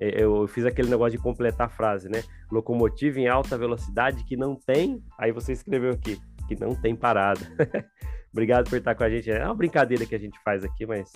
é, 0.00 0.22
eu 0.22 0.46
fiz 0.46 0.64
aquele 0.64 0.88
negócio 0.88 1.18
de 1.18 1.22
completar 1.22 1.66
a 1.66 1.70
frase, 1.70 2.08
né? 2.08 2.22
Locomotiva 2.50 3.20
em 3.20 3.28
alta 3.28 3.58
velocidade 3.58 4.24
que 4.24 4.36
não 4.36 4.54
tem. 4.54 5.02
Aí 5.18 5.32
você 5.32 5.52
escreveu 5.52 5.92
aqui, 5.92 6.18
que 6.46 6.58
não 6.58 6.74
tem 6.74 6.96
parada. 6.96 7.40
Obrigado 8.32 8.70
por 8.70 8.78
estar 8.78 8.94
com 8.94 9.04
a 9.04 9.10
gente. 9.10 9.30
É 9.30 9.44
uma 9.44 9.54
brincadeira 9.54 10.06
que 10.06 10.14
a 10.14 10.18
gente 10.18 10.38
faz 10.42 10.64
aqui, 10.64 10.86
mas 10.86 11.12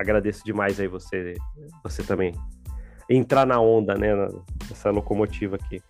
agradeço 0.00 0.42
demais 0.44 0.80
aí 0.80 0.88
você, 0.88 1.34
você 1.82 2.02
também 2.02 2.34
entrar 3.08 3.46
na 3.46 3.60
onda, 3.60 3.94
né? 3.94 4.08
Nessa 4.68 4.90
locomotiva 4.90 5.56
aqui. 5.56 5.82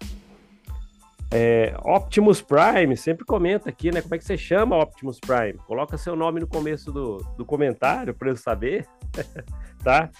É, 1.32 1.76
Optimus 1.84 2.42
Prime, 2.42 2.96
sempre 2.96 3.24
comenta 3.24 3.68
aqui, 3.68 3.92
né? 3.92 4.02
Como 4.02 4.14
é 4.14 4.18
que 4.18 4.24
você 4.24 4.36
chama 4.36 4.76
Optimus 4.76 5.20
Prime? 5.20 5.58
Coloca 5.64 5.96
seu 5.96 6.16
nome 6.16 6.40
no 6.40 6.46
começo 6.46 6.90
do, 6.90 7.18
do 7.36 7.44
comentário 7.44 8.12
para 8.12 8.30
eu 8.30 8.36
saber, 8.36 8.84
tá? 9.84 10.10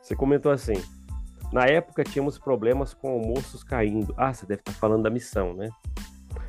Você 0.00 0.14
comentou 0.14 0.52
assim: 0.52 0.74
na 1.52 1.66
época 1.66 2.04
tínhamos 2.04 2.38
problemas 2.38 2.94
com 2.94 3.10
almoços 3.10 3.64
caindo. 3.64 4.14
Ah, 4.16 4.32
você 4.32 4.46
deve 4.46 4.60
estar 4.60 4.72
tá 4.72 4.78
falando 4.78 5.02
da 5.02 5.10
missão, 5.10 5.52
né? 5.52 5.68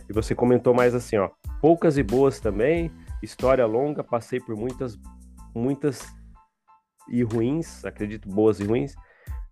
E 0.07 0.13
você 0.13 0.35
comentou 0.35 0.75
mais 0.75 0.93
assim, 0.93 1.17
ó: 1.17 1.31
poucas 1.59 1.97
e 1.97 2.03
boas 2.03 2.39
também, 2.39 2.91
história 3.23 3.65
longa, 3.65 4.03
passei 4.03 4.39
por 4.39 4.55
muitas, 4.55 4.95
muitas 5.55 6.20
e 7.09 7.23
ruins, 7.23 7.83
acredito 7.85 8.29
boas 8.29 8.59
e 8.59 8.63
ruins. 8.63 8.95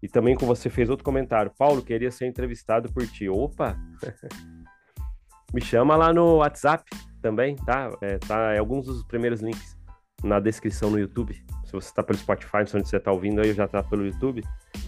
E 0.02 0.08
também 0.08 0.36
com 0.36 0.46
você 0.46 0.70
fez 0.70 0.90
outro 0.90 1.04
comentário. 1.04 1.52
Paulo, 1.58 1.82
queria 1.82 2.10
ser 2.10 2.26
entrevistado 2.26 2.92
por 2.94 3.06
ti. 3.06 3.28
Opa! 3.28 3.78
Me 5.54 5.62
chama 5.62 5.96
lá 5.96 6.14
no 6.14 6.38
WhatsApp 6.38 6.84
também, 7.22 7.56
tá? 7.56 7.90
É, 8.02 8.18
tá 8.20 8.54
é 8.54 8.60
alguns 8.60 8.86
dos 8.86 9.04
primeiros 9.04 9.42
links 9.42 9.78
na 10.24 10.40
descrição 10.40 10.90
no 10.90 11.00
YouTube. 11.00 11.34
Se 11.66 11.72
você 11.72 11.90
está 11.90 12.04
pelo 12.04 12.18
Spotify, 12.18 12.58
onde 12.76 12.88
você 12.88 12.98
está 12.98 13.12
ouvindo 13.12 13.42
aí, 13.42 13.54
já 13.54 13.66
está 13.66 13.82
pelo 13.84 14.06
YouTube, 14.06 14.44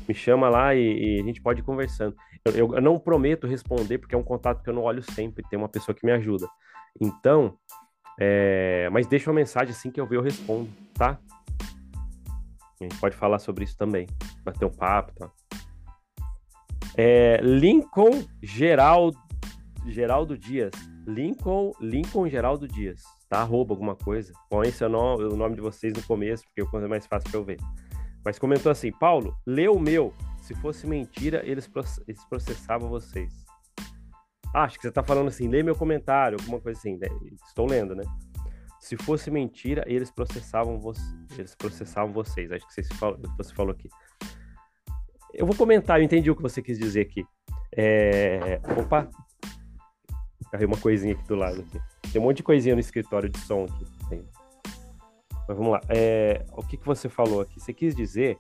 me 0.08 0.14
chama 0.14 0.50
lá 0.50 0.74
e, 0.76 1.18
e 1.18 1.22
a 1.22 1.24
gente 1.24 1.42
pode 1.42 1.62
ir 1.62 1.64
conversando. 1.64 2.16
Eu, 2.46 2.54
eu, 2.54 2.76
eu, 2.76 2.82
não 2.82 3.00
prometo 3.00 3.48
responder, 3.48 3.98
porque 3.98 4.16
é 4.16 4.18
um 4.18 4.24
contato 4.24 4.64
que 4.64 4.70
eu 4.70 4.74
não 4.74 4.84
olho 4.84 5.04
sempre, 5.04 5.44
tem 5.50 5.58
uma 5.58 5.70
pessoa 5.70 5.96
que 5.96 6.06
me 6.06 6.12
ajuda. 6.12 6.48
Então, 7.00 7.56
é, 8.20 8.90
mas 8.92 9.08
deixa 9.08 9.30
uma 9.30 9.36
mensagem 9.36 9.72
assim 9.72 9.92
que 9.92 10.00
eu 10.02 10.08
ver, 10.08 10.18
eu 10.18 10.22
respondo, 10.22 10.70
tá? 10.94 11.20
A 12.82 12.90
gente 12.90 13.00
pode 13.00 13.16
falar 13.16 13.40
sobre 13.40 13.64
isso 13.64 13.78
também, 13.78 14.08
bater 14.44 14.66
um 14.66 14.72
papo, 14.72 15.14
tá? 15.14 15.30
É, 16.98 17.40
Lincoln 17.42 18.26
Geraldo, 18.42 19.18
Geraldo 19.88 20.38
Dias. 20.38 20.72
Lincoln, 21.06 21.72
Lincoln 21.80 22.30
Geraldo 22.30 22.68
Dias, 22.68 23.04
tá? 23.30 23.40
Arroba 23.40 23.74
alguma 23.74 23.96
coisa. 23.96 24.34
Põe 24.50 24.68
esse 24.68 24.88
nome, 24.88 25.24
o 25.24 25.36
nome 25.36 25.56
de 25.56 25.62
vocês 25.62 25.94
no 25.94 26.04
começo, 26.04 26.44
porque 26.44 26.78
é 26.78 26.88
mais 26.88 27.06
fácil 27.06 27.30
para 27.30 27.40
eu 27.40 27.44
ver. 27.44 27.58
Mas 28.24 28.38
comentou 28.38 28.72
assim: 28.72 28.92
Paulo, 28.92 29.36
lê 29.46 29.68
o 29.68 29.80
meu. 29.80 30.14
Se 30.42 30.56
fosse 30.56 30.88
mentira, 30.88 31.42
eles, 31.46 31.70
eles 32.08 32.26
processavam 32.26 32.90
vocês. 32.90 33.32
Ah, 34.54 34.64
acho 34.64 34.78
que 34.78 34.84
você 34.84 34.92
tá 34.92 35.04
falando 35.04 35.28
assim, 35.28 35.48
lê 35.48 35.64
meu 35.64 35.76
comentário, 35.76 36.38
alguma 36.40 36.60
coisa 36.60 36.78
assim. 36.78 36.98
Né? 36.98 37.08
Estou 37.48 37.68
lendo, 37.68 37.96
né? 37.96 38.04
Se 38.82 38.98
fosse 38.98 39.30
mentira, 39.30 39.84
eles 39.86 40.10
processavam, 40.10 40.80
vo 40.80 40.92
eles 41.38 41.54
processavam 41.54 42.12
vocês. 42.12 42.52
Acho 42.52 42.66
que 42.68 42.74
você 42.74 42.84
falou, 42.96 43.20
você 43.38 43.54
falou 43.54 43.72
aqui. 43.74 43.88
Eu 45.32 45.46
vou 45.46 45.56
comentar, 45.56 46.00
eu 46.00 46.04
entendi 46.04 46.32
o 46.32 46.36
que 46.36 46.42
você 46.42 46.64
quis 46.64 46.80
dizer 46.80 47.02
aqui. 47.02 47.24
É... 47.72 48.60
Opa! 48.76 49.08
Caiu 50.52 50.68
uma 50.68 50.78
coisinha 50.78 51.14
aqui 51.14 51.24
do 51.28 51.36
lado. 51.36 51.62
Aqui. 51.62 51.80
Tem 52.12 52.20
um 52.20 52.26
monte 52.26 52.38
de 52.38 52.44
coisinha 52.44 52.74
no 52.74 52.82
escritório 52.82 53.30
de 53.30 53.38
som 53.42 53.66
aqui. 53.66 53.86
Mas 55.48 55.58
vamos 55.58 55.74
lá. 55.74 55.82
É... 55.88 56.44
O 56.52 56.66
que, 56.66 56.76
que 56.76 56.86
você 56.86 57.08
falou 57.08 57.42
aqui? 57.42 57.60
Você 57.60 57.72
quis 57.72 57.96
dizer 57.96 58.40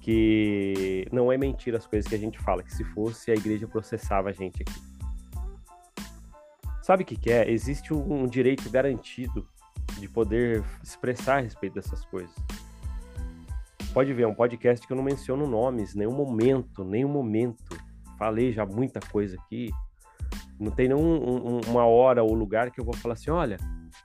que 0.00 1.06
não 1.12 1.30
é 1.30 1.38
mentira 1.38 1.78
as 1.78 1.86
coisas 1.86 2.08
que 2.08 2.16
a 2.16 2.18
gente 2.18 2.40
fala, 2.40 2.64
que 2.64 2.74
se 2.74 2.82
fosse 2.82 3.30
a 3.30 3.34
igreja 3.34 3.68
processava 3.68 4.30
a 4.30 4.32
gente 4.32 4.62
aqui. 4.62 4.80
Sabe 6.82 7.04
o 7.04 7.06
que, 7.06 7.14
que 7.14 7.30
é? 7.30 7.48
Existe 7.48 7.94
um 7.94 8.26
direito 8.26 8.68
garantido 8.68 9.46
de 10.00 10.08
poder 10.08 10.64
expressar 10.82 11.38
a 11.38 11.40
respeito 11.40 11.74
dessas 11.74 12.04
coisas. 12.06 12.34
Pode 13.92 14.12
ver, 14.12 14.22
é 14.22 14.26
um 14.26 14.34
podcast 14.34 14.86
que 14.86 14.92
eu 14.92 14.96
não 14.96 15.02
menciono 15.02 15.46
nomes, 15.46 15.94
nenhum 15.94 16.14
momento, 16.14 16.84
nenhum 16.84 17.08
momento. 17.08 17.76
Falei 18.18 18.52
já 18.52 18.64
muita 18.64 19.00
coisa 19.00 19.36
aqui. 19.36 19.70
Não 20.58 20.70
tem 20.70 20.88
nenhum 20.88 21.00
um, 21.00 21.60
uma 21.66 21.84
hora 21.84 22.22
ou 22.22 22.34
lugar 22.34 22.70
que 22.70 22.80
eu 22.80 22.84
vou 22.84 22.94
falar 22.94 23.14
assim, 23.14 23.30
olha, 23.30 23.56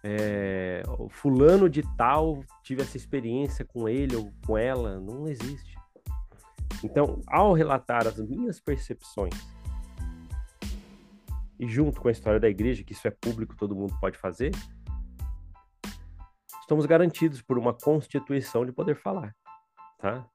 é, 0.04 0.82
fulano 1.10 1.70
de 1.70 1.84
tal 1.96 2.44
tive 2.64 2.82
essa 2.82 2.98
experiência 2.98 3.64
com 3.64 3.88
ele 3.88 4.16
ou 4.16 4.32
com 4.46 4.58
ela. 4.58 5.00
Não 5.00 5.28
existe. 5.28 5.76
Então, 6.84 7.22
ao 7.28 7.54
relatar 7.54 8.08
as 8.08 8.20
minhas 8.20 8.60
percepções 8.60 9.36
e 11.60 11.68
junto 11.68 12.02
com 12.02 12.08
a 12.08 12.12
história 12.12 12.40
da 12.40 12.50
igreja, 12.50 12.84
que 12.84 12.94
isso 12.94 13.08
é 13.08 13.12
público, 13.12 13.56
todo 13.56 13.76
mundo 13.76 13.96
pode 14.00 14.18
fazer, 14.18 14.52
estamos 16.66 16.88
garantidos 16.88 17.44
por 17.44 17.60
uma 17.60 17.74
constituição 17.74 18.66
de 18.66 18.72
poder 18.72 18.96
falar, 18.96 19.36
tá? 20.00 20.26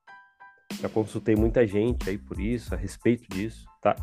Já 0.80 0.88
consultei 0.88 1.34
muita 1.34 1.66
gente 1.66 2.08
aí 2.08 2.16
por 2.16 2.38
isso, 2.38 2.72
a 2.72 2.78
respeito 2.78 3.28
disso, 3.28 3.66
tá? 3.82 3.96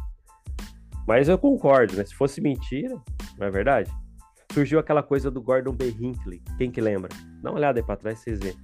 Mas 1.08 1.30
eu 1.30 1.38
concordo, 1.38 1.96
né? 1.96 2.04
Se 2.04 2.14
fosse 2.14 2.42
mentira, 2.42 3.02
não 3.38 3.48
é 3.48 3.50
verdade? 3.50 3.90
Surgiu 4.52 4.78
aquela 4.78 5.02
coisa 5.02 5.32
do 5.32 5.42
Gordon 5.42 5.72
B. 5.72 5.90
Hinckley, 5.90 6.42
quem 6.58 6.70
que 6.70 6.82
lembra? 6.82 7.10
Dá 7.42 7.50
uma 7.50 7.58
olhada 7.58 7.80
aí 7.80 7.86
para 7.86 7.96
trás, 7.96 8.20
vocês 8.20 8.40
verem. 8.40 8.60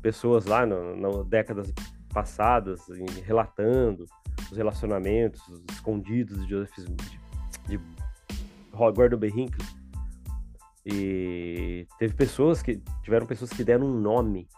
Pessoas 0.00 0.46
lá 0.46 0.64
nas 0.64 0.96
no 0.96 1.24
décadas 1.24 1.72
passadas 2.12 2.86
relatando 3.24 4.04
os 4.50 4.56
relacionamentos 4.56 5.42
escondidos 5.72 6.46
de 6.46 6.54
de, 6.54 7.78
de 7.78 7.80
Gordon 8.70 9.16
B. 9.16 9.28
Hinckley 9.28 9.81
e 10.84 11.86
teve 11.98 12.14
pessoas 12.14 12.62
que 12.62 12.82
tiveram 13.02 13.26
pessoas 13.26 13.50
que 13.50 13.62
deram 13.62 13.86
um 13.86 14.00
nome. 14.00 14.48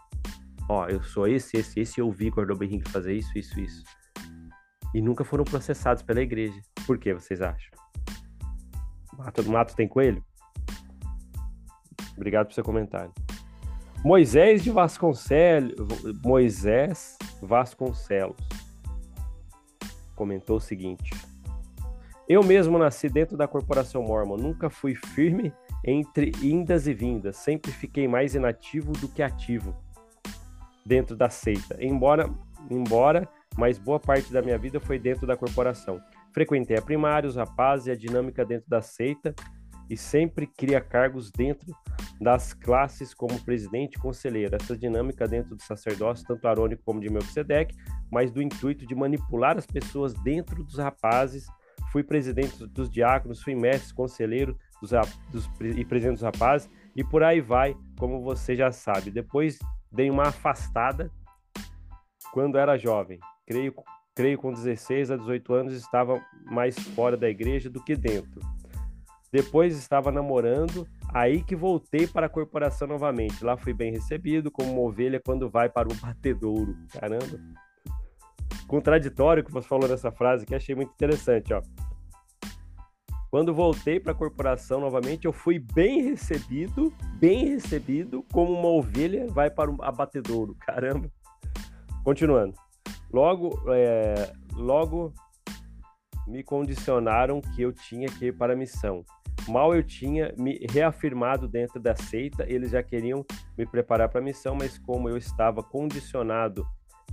Ó, 0.67 0.87
eu 0.87 1.03
sou 1.03 1.27
esse, 1.27 1.57
esse, 1.57 1.79
esse, 1.79 1.99
eu 1.99 2.11
vi 2.11 2.29
Gordon 2.29 2.55
B. 2.55 2.81
fazer 2.87 3.13
isso, 3.13 3.37
isso, 3.37 3.59
isso. 3.59 3.83
E 4.93 5.01
nunca 5.01 5.23
foram 5.23 5.43
processados 5.43 6.01
pela 6.01 6.21
igreja. 6.21 6.59
Por 6.87 6.97
que 6.97 7.13
vocês 7.13 7.41
acham? 7.41 7.71
Mato, 9.17 9.43
mato 9.43 9.75
tem 9.75 9.87
coelho? 9.87 10.23
Obrigado 12.15 12.47
por 12.47 12.53
seu 12.53 12.63
comentário. 12.63 13.13
Moisés 14.03 14.63
de 14.63 14.71
Vasconcelos, 14.71 15.75
Moisés 16.23 17.17
Vasconcelos 17.41 18.37
comentou 20.15 20.57
o 20.57 20.61
seguinte: 20.61 21.11
Eu 22.27 22.43
mesmo 22.43 22.77
nasci 22.77 23.09
dentro 23.09 23.37
da 23.37 23.47
corporação 23.47 24.01
Mormon, 24.03 24.37
nunca 24.37 24.69
fui 24.69 24.95
firme 24.95 25.53
entre 25.85 26.31
indas 26.41 26.87
e 26.87 26.93
vindas, 26.93 27.37
sempre 27.37 27.71
fiquei 27.71 28.07
mais 28.07 28.33
inativo 28.33 28.91
do 28.93 29.07
que 29.07 29.21
ativo 29.21 29.75
dentro 30.83 31.15
da 31.15 31.29
seita. 31.29 31.77
Embora, 31.79 32.27
embora, 32.71 33.29
mas 33.55 33.77
boa 33.77 33.99
parte 33.99 34.33
da 34.33 34.41
minha 34.41 34.57
vida 34.57 34.79
foi 34.79 34.97
dentro 34.97 35.27
da 35.27 35.37
corporação. 35.37 36.01
Frequentei 36.33 36.75
a 36.75 36.81
primários, 36.81 37.35
rapazes 37.35 37.87
e 37.87 37.91
a 37.91 37.95
dinâmica 37.95 38.43
dentro 38.43 38.67
da 38.67 38.81
seita 38.81 39.33
e 39.87 39.95
sempre 39.95 40.47
cria 40.47 40.81
cargos 40.81 41.31
dentro 41.31 41.71
das 42.19 42.53
classes 42.53 43.13
como 43.13 43.39
presidente 43.43 43.95
e 43.95 43.99
conselheiro. 43.99 44.55
Essa 44.55 44.75
dinâmica 44.75 45.27
dentro 45.27 45.55
do 45.55 45.61
sacerdócio, 45.61 46.25
tanto 46.25 46.47
arônico 46.47 46.81
como 46.83 46.99
de 46.99 47.09
Melquisedeque, 47.09 47.75
mas 48.11 48.31
do 48.31 48.41
intuito 48.41 48.85
de 48.87 48.95
manipular 48.95 49.57
as 49.57 49.65
pessoas 49.67 50.13
dentro 50.13 50.63
dos 50.63 50.77
rapazes. 50.77 51.45
Fui 51.91 52.03
presidente 52.03 52.65
dos 52.67 52.89
diáconos, 52.89 53.41
fui 53.41 53.53
mestre, 53.53 53.93
conselheiro, 53.93 54.57
dos, 54.89 55.47
dos, 55.47 55.49
e 55.77 55.83
presidente 55.85 56.15
dos 56.15 56.23
rapazes, 56.23 56.69
e 56.95 57.03
por 57.03 57.23
aí 57.23 57.41
vai, 57.41 57.75
como 57.97 58.21
você 58.21 58.55
já 58.55 58.71
sabe. 58.71 59.11
Depois 59.11 59.59
dei 59.91 60.09
uma 60.09 60.27
afastada 60.27 61.11
quando 62.31 62.57
era 62.57 62.77
jovem. 62.77 63.19
Creio, 63.45 63.73
creio 64.13 64.37
com 64.37 64.51
16 64.51 65.11
a 65.11 65.17
18 65.17 65.53
anos 65.53 65.73
estava 65.73 66.21
mais 66.45 66.77
fora 66.77 67.17
da 67.17 67.29
igreja 67.29 67.69
do 67.69 67.83
que 67.83 67.95
dentro. 67.95 68.41
Depois 69.31 69.77
estava 69.77 70.11
namorando, 70.11 70.87
aí 71.13 71.43
que 71.43 71.55
voltei 71.55 72.07
para 72.07 72.27
a 72.27 72.29
corporação 72.29 72.87
novamente. 72.87 73.43
Lá 73.43 73.57
fui 73.57 73.73
bem 73.73 73.91
recebido, 73.91 74.49
como 74.49 74.71
uma 74.71 74.81
ovelha 74.81 75.19
quando 75.19 75.49
vai 75.49 75.67
para 75.67 75.91
o 75.91 75.95
batedouro. 75.95 76.75
Caramba! 76.91 77.37
Contraditório 78.67 79.43
que 79.43 79.51
você 79.51 79.67
falou 79.67 79.89
nessa 79.89 80.11
frase, 80.11 80.45
que 80.45 80.55
achei 80.55 80.73
muito 80.73 80.93
interessante, 80.93 81.53
ó. 81.53 81.61
Quando 83.35 83.53
voltei 83.53 83.99
para 83.99 84.13
a 84.13 84.15
corporação 84.15 84.79
novamente, 84.79 85.25
eu 85.25 85.33
fui 85.33 85.59
bem 85.59 86.01
recebido, 86.03 86.93
bem 87.19 87.49
recebido, 87.49 88.23
como 88.31 88.53
uma 88.53 88.69
ovelha 88.69 89.27
vai 89.27 89.49
para 89.49 89.69
o 89.69 89.83
abatedouro. 89.83 90.55
Caramba. 90.65 91.11
Continuando. 92.01 92.53
Logo, 93.11 93.61
é, 93.73 94.31
logo 94.53 95.13
me 96.25 96.43
condicionaram 96.43 97.41
que 97.41 97.61
eu 97.61 97.73
tinha 97.73 98.07
que 98.07 98.27
ir 98.27 98.37
para 98.37 98.53
a 98.53 98.55
missão. 98.55 99.03
Mal 99.49 99.75
eu 99.75 99.83
tinha 99.83 100.33
me 100.37 100.65
reafirmado 100.71 101.45
dentro 101.45 101.77
da 101.77 101.93
seita, 101.93 102.45
eles 102.47 102.71
já 102.71 102.81
queriam 102.81 103.25
me 103.57 103.65
preparar 103.65 104.07
para 104.07 104.21
a 104.21 104.23
missão, 104.23 104.55
mas 104.55 104.77
como 104.77 105.09
eu 105.09 105.17
estava 105.17 105.61
condicionado 105.61 106.65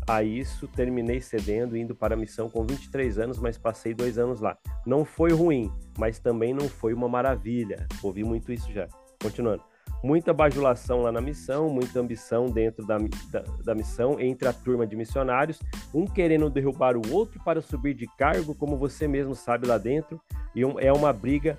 a 0.07 0.23
isso, 0.23 0.67
terminei 0.69 1.21
cedendo, 1.21 1.77
indo 1.77 1.95
para 1.95 2.15
a 2.15 2.17
missão 2.17 2.51
com 2.51 2.65
23 2.65 3.19
anos, 3.19 3.39
mas 3.39 3.57
passei 3.57 3.95
dois 3.95 4.19
anos 4.19 4.41
lá. 4.41 4.57
Não 4.87 5.05
foi 5.05 5.33
ruim, 5.33 5.71
mas 5.99 6.19
também 6.19 6.53
não 6.53 6.69
foi 6.69 6.93
uma 6.93 7.09
maravilha. 7.09 7.87
Ouvi 8.03 8.25
muito 8.25 8.53
isso 8.53 8.71
já. 8.73 8.89
Continuando. 9.23 9.63
muita 10.03 10.33
bajulação 10.33 11.03
lá 11.03 11.13
na 11.13 11.21
missão, 11.21 11.71
muita 11.71 12.01
ambição 12.01 12.47
dentro 12.47 12.85
da, 12.85 12.99
da, 12.99 13.41
da, 13.65 13.75
missão 13.75 14.19
entre 14.19 14.49
a 14.49 14.53
turma 14.53 14.85
de 14.85 14.97
missionários, 14.97 15.61
um 15.95 16.05
querendo 16.05 16.51
derrubar 16.51 16.97
o 16.97 17.13
outro 17.13 17.41
para 17.45 17.63
subir 17.63 17.95
de 17.95 18.09
cargo, 18.19 18.53
como 18.53 18.77
você 18.77 19.07
mesmo 19.07 19.33
sabe 19.37 19.69
lá 19.69 19.79
dentro, 19.79 20.21
e 20.57 20.65
um, 20.65 20.79
é 20.81 20.93
uma 20.93 21.13
briga 21.13 21.57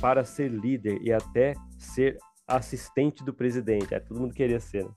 para 0.00 0.24
ser 0.24 0.48
líder 0.48 1.00
e 1.02 1.12
até 1.12 1.54
ser 1.76 2.18
assistente 2.46 3.24
do 3.24 3.34
presidente. 3.34 3.92
É, 3.92 3.98
todo 3.98 4.20
mundo 4.20 4.34
queria 4.34 4.60
ser. 4.60 4.84
Né? 4.84 4.90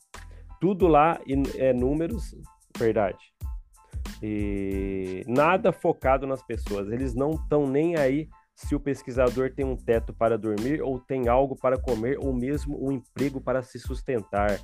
Tudo 0.60 0.88
lá 0.88 1.20
é 1.56 1.74
números, 1.74 2.36
verdade. 2.80 3.20
E 4.22 5.24
nada 5.28 5.72
focado 5.72 6.26
nas 6.26 6.42
pessoas. 6.42 6.92
Eles 6.92 7.14
não 7.14 7.32
estão 7.32 7.68
nem 7.68 7.96
aí 7.98 8.28
se 8.56 8.76
o 8.76 8.80
pesquisador 8.80 9.54
tem 9.54 9.66
um 9.66 9.76
teto 9.76 10.14
para 10.14 10.38
dormir 10.38 10.82
ou 10.82 11.00
tem 11.00 11.28
algo 11.30 11.56
para 11.56 11.80
comer 11.80 12.18
ou 12.20 12.34
mesmo 12.34 12.78
um 12.86 12.92
emprego 12.92 13.40
para 13.40 13.62
se 13.62 13.80
sustentar. 13.80 14.60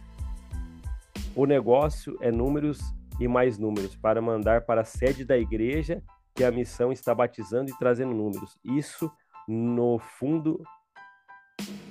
O 1.36 1.46
negócio 1.46 2.18
é 2.22 2.32
números 2.32 2.80
e 3.20 3.28
mais 3.28 3.58
números 3.58 3.96
para 3.96 4.22
mandar 4.22 4.66
para 4.66 4.82
a 4.82 4.86
sede 4.86 5.24
da 5.24 5.38
igreja 5.38 6.04
que 6.34 6.44
a 6.44 6.52
missão 6.52 6.92
está 6.92 7.16
batizando 7.16 7.72
e 7.72 7.78
trazendo 7.78 8.14
números. 8.14 8.58
Isso, 8.64 9.10
no 9.48 9.98
fundo, 9.98 10.62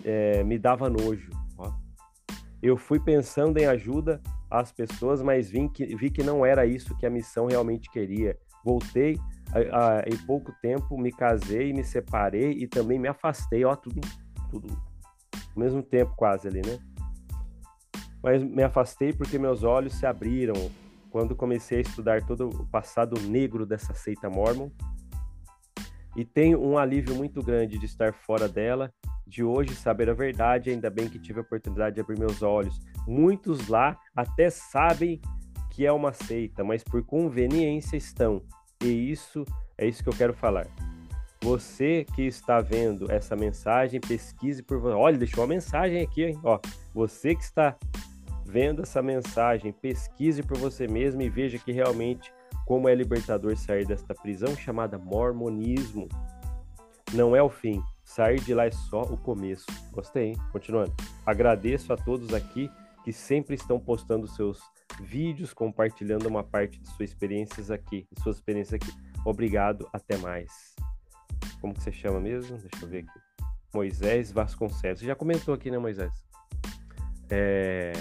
é, 0.05 0.45
me 0.45 0.59
dava 0.59 0.91
nojo. 0.91 1.31
Eu 2.63 2.77
fui 2.77 3.01
pensando 3.01 3.59
em 3.59 3.67
ajuda 3.67 4.23
às 4.51 4.73
pessoas, 4.73 5.23
mas 5.23 5.51
vi 5.51 5.69
que, 5.69 5.95
vi 5.97 6.11
que 6.11 6.23
não 6.23 6.45
era 6.45 6.67
isso 6.67 6.97
que 6.97 7.07
a 7.07 7.11
missão 7.11 7.47
realmente 7.47 7.91
queria. 7.91 8.39
Voltei 8.65 9.19
em 10.07 10.17
pouco 10.27 10.53
tempo 10.61 10.99
me 10.99 11.13
casei, 11.13 11.73
me 11.73 11.85
separei 11.85 12.53
e 12.53 12.67
também 12.67 12.99
me 12.99 13.09
afastei, 13.09 13.65
ó, 13.65 13.77
tudo, 13.77 14.01
tudo 14.51 14.69
ao 15.55 15.63
mesmo 15.63 15.83
tempo 15.83 16.15
quase 16.17 16.49
ali, 16.49 16.63
né? 16.65 16.79
Mas 18.23 18.43
me 18.43 18.63
afastei 18.63 19.13
porque 19.13 19.39
meus 19.39 19.63
olhos 19.63 19.95
se 19.95 20.07
abriram 20.07 20.55
quando 21.11 21.37
comecei 21.37 21.79
a 21.79 21.83
estudar 21.83 22.27
todo 22.27 22.49
o 22.49 22.67
passado 22.67 23.21
negro 23.21 23.65
dessa 23.65 23.95
seita 23.95 24.29
mormon. 24.29 24.71
E 26.17 26.25
tenho 26.25 26.61
um 26.61 26.79
alívio 26.79 27.15
muito 27.15 27.43
grande 27.43 27.79
de 27.79 27.87
estar 27.87 28.15
fora 28.15 28.49
dela, 28.49 28.93
de 29.27 29.43
hoje 29.43 29.75
saber 29.75 30.11
a 30.11 30.15
verdade, 30.15 30.71
ainda 30.71 30.91
bem 30.91 31.09
que 31.09 31.19
tive 31.19 31.41
a 31.41 31.43
oportunidade 31.43 31.95
de 31.95 32.01
abrir 32.01 32.19
meus 32.19 32.43
olhos. 32.43 32.81
Muitos 33.07 33.69
lá 33.69 33.99
até 34.15 34.51
sabem 34.51 35.21
que 35.71 35.85
é 35.87 35.93
uma 35.93 36.13
seita, 36.13 36.63
mas 36.63 36.85
por 36.85 37.03
conveniência 37.05 37.97
estão 37.97 38.43
e 38.83 39.11
isso 39.11 39.45
é 39.79 39.87
isso 39.87 40.03
que 40.03 40.09
eu 40.09 40.17
quero 40.17 40.35
falar. 40.35 40.67
Você 41.41 42.07
que 42.15 42.23
está 42.23 42.61
vendo 42.61 43.11
essa 43.11 43.37
mensagem, 43.37 44.01
pesquise 44.01 44.63
por. 44.63 44.83
Olha, 44.87 45.19
deixou 45.19 45.43
uma 45.43 45.55
mensagem 45.55 46.03
aqui, 46.03 46.25
hein? 46.25 46.41
Ó, 46.43 46.59
você 46.95 47.35
que 47.35 47.43
está 47.43 47.77
vendo 48.47 48.83
essa 48.83 49.03
mensagem, 49.03 49.73
pesquise 49.73 50.43
por 50.43 50.57
você 50.57 50.87
mesmo 50.87 51.21
e 51.23 51.29
veja 51.29 51.59
que 51.59 51.73
realmente 51.73 52.33
como 52.67 52.89
é 52.89 52.95
libertador 52.95 53.57
sair 53.57 53.87
desta 53.87 54.15
prisão 54.15 54.57
chamada 54.57 54.99
mormonismo. 54.99 56.09
Não 57.13 57.37
é 57.37 57.43
o 57.43 57.51
fim. 57.51 57.83
Sair 58.05 58.41
de 58.41 58.55
lá 58.55 58.67
é 58.67 58.71
só 58.71 59.03
o 59.03 59.17
começo. 59.17 59.67
Gostei, 59.91 60.29
hein? 60.29 60.37
Continuando. 60.53 60.95
Agradeço 61.25 61.93
a 61.93 61.97
todos 61.97 62.33
aqui 62.35 62.71
que 63.03 63.13
sempre 63.13 63.55
estão 63.55 63.81
postando 63.81 64.29
seus 64.29 64.61
vídeos, 65.01 65.53
compartilhando 65.53 66.27
uma 66.27 66.45
parte 66.45 66.79
de 66.79 66.89
suas 66.89 67.11
experiências 67.11 67.71
aqui, 67.71 68.07
suas 68.23 68.37
experiências 68.37 68.81
aqui. 68.81 68.93
Obrigado, 69.25 69.89
até 69.93 70.17
mais. 70.19 70.75
Como 71.61 71.75
que 71.75 71.83
você 71.83 71.93
chama 71.93 72.21
mesmo? 72.21 72.59
Deixa 72.59 72.85
eu 72.85 72.89
ver 72.89 72.99
aqui. 72.99 73.21
Moisés 73.75 74.31
Vasconcelos. 74.31 75.01
Você 75.01 75.07
já 75.07 75.17
comentou 75.17 75.55
aqui, 75.55 75.71
né, 75.71 75.79
Moisés? 75.79 76.13
É... 77.29 77.93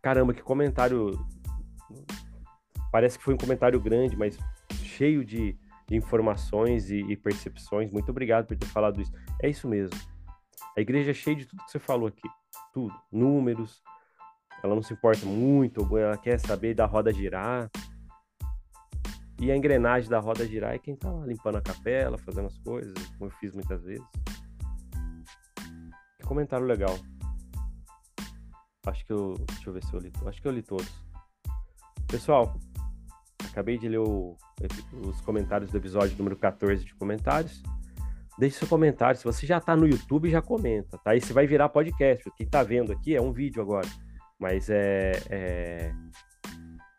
Caramba, 0.00 0.32
que 0.32 0.42
comentário. 0.42 1.18
Parece 2.90 3.18
que 3.18 3.24
foi 3.24 3.34
um 3.34 3.38
comentário 3.38 3.78
grande, 3.80 4.16
mas 4.16 4.38
cheio 4.82 5.24
de 5.24 5.58
informações 5.90 6.90
e, 6.90 7.00
e, 7.00 7.16
percepções. 7.16 7.90
Muito 7.90 8.10
obrigado 8.10 8.46
por 8.46 8.56
ter 8.56 8.66
falado 8.66 9.00
isso. 9.00 9.12
É 9.42 9.48
isso 9.48 9.66
mesmo. 9.66 9.96
A 10.76 10.80
igreja 10.80 11.10
é 11.10 11.14
cheia 11.14 11.36
de 11.36 11.46
tudo 11.46 11.64
que 11.64 11.70
você 11.70 11.78
falou 11.78 12.08
aqui. 12.08 12.28
Tudo. 12.72 12.94
Números, 13.10 13.82
ela 14.62 14.74
não 14.74 14.82
se 14.82 14.92
importa 14.92 15.24
muito, 15.24 15.96
ela 15.96 16.16
quer 16.16 16.38
saber 16.38 16.74
da 16.74 16.86
roda 16.86 17.12
girar. 17.12 17.70
E 19.40 19.52
a 19.52 19.56
engrenagem 19.56 20.10
da 20.10 20.18
roda 20.18 20.46
girar 20.46 20.74
é 20.74 20.78
quem 20.78 20.96
tá 20.96 21.10
lá 21.10 21.24
limpando 21.24 21.56
a 21.56 21.62
capela, 21.62 22.18
fazendo 22.18 22.46
as 22.46 22.58
coisas, 22.58 22.94
como 23.16 23.30
eu 23.30 23.36
fiz 23.38 23.54
muitas 23.54 23.82
vezes. 23.84 24.04
Que 26.18 26.26
comentário 26.26 26.66
legal. 26.66 26.98
Acho 28.86 29.04
que 29.04 29.12
eu. 29.12 29.34
Deixa 29.34 29.70
eu 29.70 29.72
ver 29.72 29.84
se 29.84 29.94
eu 29.94 30.00
li. 30.00 30.12
Acho 30.26 30.42
que 30.42 30.48
eu 30.48 30.52
li 30.52 30.62
todos. 30.62 30.88
Pessoal, 32.08 32.58
acabei 33.50 33.78
de 33.78 33.88
ler 33.88 33.98
o, 33.98 34.36
os 35.06 35.20
comentários 35.20 35.70
do 35.70 35.76
episódio 35.76 36.16
número 36.18 36.36
14 36.36 36.84
de 36.84 36.94
comentários. 36.94 37.62
Deixe 38.38 38.58
seu 38.58 38.68
comentário. 38.68 39.18
Se 39.18 39.24
você 39.24 39.46
já 39.46 39.60
tá 39.60 39.76
no 39.76 39.86
YouTube, 39.86 40.30
já 40.30 40.40
comenta, 40.40 40.96
tá? 40.98 41.14
E 41.14 41.20
se 41.20 41.32
vai 41.32 41.46
virar 41.46 41.68
podcast. 41.68 42.24
Quem 42.36 42.46
tá 42.46 42.62
vendo 42.62 42.92
aqui 42.92 43.14
é 43.14 43.20
um 43.20 43.32
vídeo 43.32 43.60
agora. 43.60 43.88
Mas 44.38 44.70
é, 44.70 45.20
é, 45.28 45.92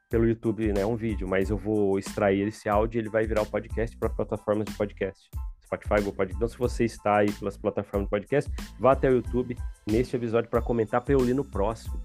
pelo 0.09 0.27
YouTube, 0.27 0.73
né? 0.73 0.81
É 0.81 0.85
um 0.85 0.97
vídeo, 0.97 1.27
mas 1.27 1.49
eu 1.49 1.57
vou 1.57 1.97
extrair 1.97 2.47
esse 2.47 2.67
áudio 2.67 2.97
e 2.97 3.01
ele 3.01 3.09
vai 3.09 3.25
virar 3.25 3.43
o 3.43 3.45
podcast 3.45 3.95
para 3.97 4.09
plataformas 4.09 4.65
de 4.65 4.73
podcast. 4.73 5.29
Spotify, 5.63 5.95
Google 5.97 6.13
Podcast. 6.13 6.35
Então, 6.35 6.47
se 6.47 6.57
você 6.57 6.83
está 6.83 7.17
aí 7.17 7.31
pelas 7.31 7.55
plataformas 7.55 8.07
de 8.07 8.09
podcast, 8.09 8.51
vá 8.79 8.93
até 8.93 9.09
o 9.09 9.13
YouTube 9.13 9.55
neste 9.89 10.15
episódio 10.15 10.49
para 10.49 10.61
comentar 10.61 11.01
para 11.01 11.13
eu 11.13 11.21
ler 11.21 11.35
no 11.35 11.45
próximo. 11.45 12.01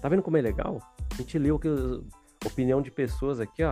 Tá 0.00 0.08
vendo 0.08 0.22
como 0.22 0.36
é 0.36 0.42
legal? 0.42 0.78
A 1.12 1.16
gente 1.16 1.38
leu 1.38 1.58
que 1.58 1.68
opinião 2.44 2.80
de 2.80 2.90
pessoas 2.90 3.40
aqui, 3.40 3.64
ó. 3.64 3.70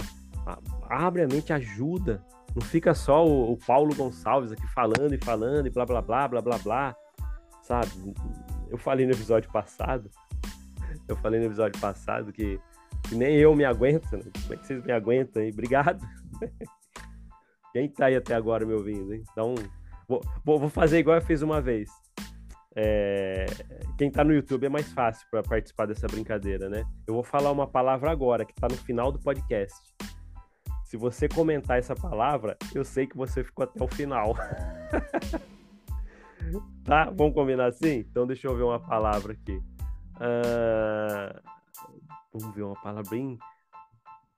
Abre 0.88 1.22
a 1.22 1.28
mente, 1.28 1.52
ajuda. 1.52 2.24
Não 2.54 2.62
fica 2.62 2.94
só 2.94 3.26
o, 3.26 3.52
o 3.52 3.56
Paulo 3.56 3.94
Gonçalves 3.94 4.52
aqui 4.52 4.66
falando 4.68 5.14
e 5.14 5.18
falando 5.18 5.66
e 5.66 5.70
blá 5.70 5.84
blá 5.84 6.00
blá 6.02 6.28
blá 6.28 6.40
blá 6.40 6.58
blá. 6.58 6.96
Sabe? 7.62 7.88
Eu 8.70 8.78
falei 8.78 9.06
no 9.06 9.12
episódio 9.12 9.50
passado 9.50 10.10
eu 11.08 11.16
falei 11.16 11.40
no 11.40 11.46
episódio 11.46 11.80
passado 11.80 12.32
que, 12.32 12.60
que 13.08 13.14
nem 13.14 13.36
eu 13.36 13.54
me 13.56 13.64
aguento, 13.64 14.12
né? 14.12 14.22
Como 14.42 14.54
é 14.54 14.56
que 14.56 14.66
vocês 14.66 14.84
me 14.84 14.92
aguentam 14.92 15.42
aí? 15.42 15.50
Obrigado. 15.50 16.06
Quem 17.72 17.88
tá 17.88 18.06
aí 18.06 18.16
até 18.16 18.34
agora 18.34 18.64
me 18.64 18.74
ouvindo, 18.74 19.14
hein? 19.14 19.22
Então, 19.32 19.54
vou, 20.06 20.22
vou 20.44 20.68
fazer 20.68 20.98
igual 20.98 21.16
eu 21.16 21.22
fiz 21.22 21.42
uma 21.42 21.60
vez. 21.60 21.90
É, 22.74 23.46
quem 23.98 24.08
tá 24.08 24.22
no 24.22 24.32
YouTube 24.32 24.66
é 24.66 24.68
mais 24.68 24.90
fácil 24.92 25.26
para 25.30 25.42
participar 25.42 25.86
dessa 25.86 26.06
brincadeira, 26.06 26.68
né? 26.68 26.84
Eu 27.06 27.14
vou 27.14 27.24
falar 27.24 27.50
uma 27.50 27.66
palavra 27.66 28.10
agora, 28.10 28.44
que 28.44 28.54
tá 28.54 28.68
no 28.68 28.76
final 28.76 29.10
do 29.10 29.18
podcast. 29.18 29.76
Se 30.88 30.96
você 30.96 31.28
comentar 31.28 31.78
essa 31.78 31.94
palavra, 31.94 32.56
eu 32.74 32.82
sei 32.82 33.06
que 33.06 33.14
você 33.14 33.44
ficou 33.44 33.62
até 33.62 33.84
o 33.84 33.86
final. 33.86 34.34
tá? 36.82 37.10
Vamos 37.10 37.34
combinar 37.34 37.66
assim? 37.66 37.98
Então 37.98 38.26
deixa 38.26 38.48
eu 38.48 38.56
ver 38.56 38.62
uma 38.62 38.80
palavra 38.80 39.34
aqui. 39.34 39.62
Uh, 40.16 41.42
vamos 42.32 42.56
ver 42.56 42.62
uma 42.62 42.80
palavra 42.80 43.02
bem, 43.10 43.38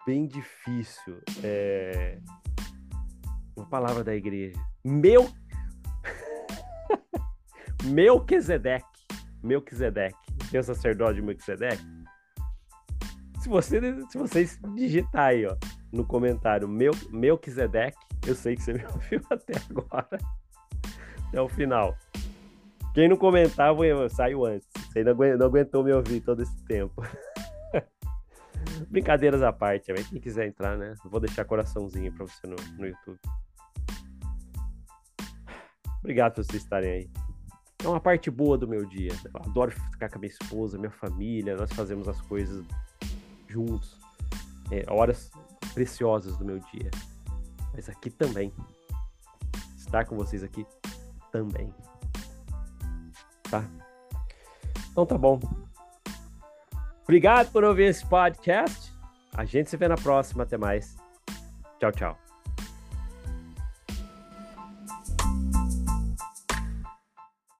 bem 0.05 0.27
difícil. 0.27 1.23
É, 1.45 2.19
uma 3.57 3.67
palavra 3.67 4.03
da 4.03 4.13
igreja. 4.13 4.59
Meu. 4.85 5.31
Melquisedeque. 7.85 8.85
Melquisedeque. 9.41 10.19
O 10.53 10.63
sacerdote 10.65 11.15
de 11.15 11.23
Melquisedeque? 11.23 11.85
Se, 13.39 13.49
você, 13.49 13.81
se 14.09 14.19
vocês 14.19 14.59
digitar 14.75 15.27
aí, 15.27 15.47
ó, 15.47 15.57
no 15.93 16.05
comentário 16.05 16.69
Mel, 16.69 16.93
Melquisedeque, 17.11 17.99
eu 18.27 18.35
sei 18.35 18.57
que 18.57 18.63
você 18.63 18.73
me 18.75 18.85
ouviu 18.85 19.21
até 19.31 19.55
agora. 19.69 20.19
Até 21.29 21.41
o 21.41 21.49
final. 21.49 21.97
Quem 22.95 23.09
não 23.09 23.17
comentar, 23.17 23.73
saiu 24.11 24.45
antes. 24.45 24.69
Você 24.93 25.05
não 25.05 25.13
aguentou 25.47 25.85
me 25.85 25.93
ouvir 25.93 26.21
todo 26.21 26.43
esse 26.43 26.65
tempo. 26.65 27.03
Brincadeiras 28.89 29.43
à 29.43 29.53
parte, 29.53 29.93
quem 30.11 30.21
quiser 30.21 30.47
entrar, 30.47 30.77
né? 30.77 30.95
vou 31.05 31.21
deixar 31.21 31.45
coraçãozinho 31.45 32.13
pra 32.13 32.27
você 32.27 32.47
no, 32.47 32.57
no 32.79 32.87
YouTube. 32.87 33.19
Obrigado 36.01 36.35
por 36.35 36.45
vocês 36.45 36.63
estarem 36.63 36.91
aí. 36.91 37.11
É 37.83 37.89
uma 37.89 38.01
parte 38.01 38.31
boa 38.31 38.59
do 38.59 38.67
meu 38.67 38.85
dia. 38.85 39.13
Eu 39.25 39.43
adoro 39.43 39.71
ficar 39.71 40.09
com 40.11 40.17
a 40.17 40.21
minha 40.21 40.33
esposa, 40.33 40.79
minha 40.79 40.91
família. 40.91 41.57
Nós 41.57 41.73
fazemos 41.73 42.09
as 42.09 42.21
coisas 42.23 42.65
juntos. 43.49 43.99
É, 44.71 44.85
horas 44.89 45.31
preciosas 45.75 46.37
do 46.37 46.45
meu 46.45 46.59
dia. 46.59 46.91
Mas 47.73 47.89
aqui 47.89 48.11
também. 48.11 48.53
Estar 49.77 50.05
com 50.05 50.17
vocês 50.17 50.43
aqui 50.43 50.67
também. 51.33 51.73
Tá? 53.51 53.65
Então 54.91 55.07
tá 55.07 55.17
bom. 55.17 55.41
Obrigado 57.03 57.51
por 57.51 57.65
ouvir 57.65 57.85
esse 57.85 58.07
podcast. 58.07 58.93
A 59.35 59.45
gente 59.45 59.71
se 59.71 59.77
vê 59.77 59.89
na 59.89 59.97
próxima. 59.97 60.45
Até 60.45 60.57
mais. 60.57 60.97
Tchau, 61.79 61.93
tchau. 61.93 62.20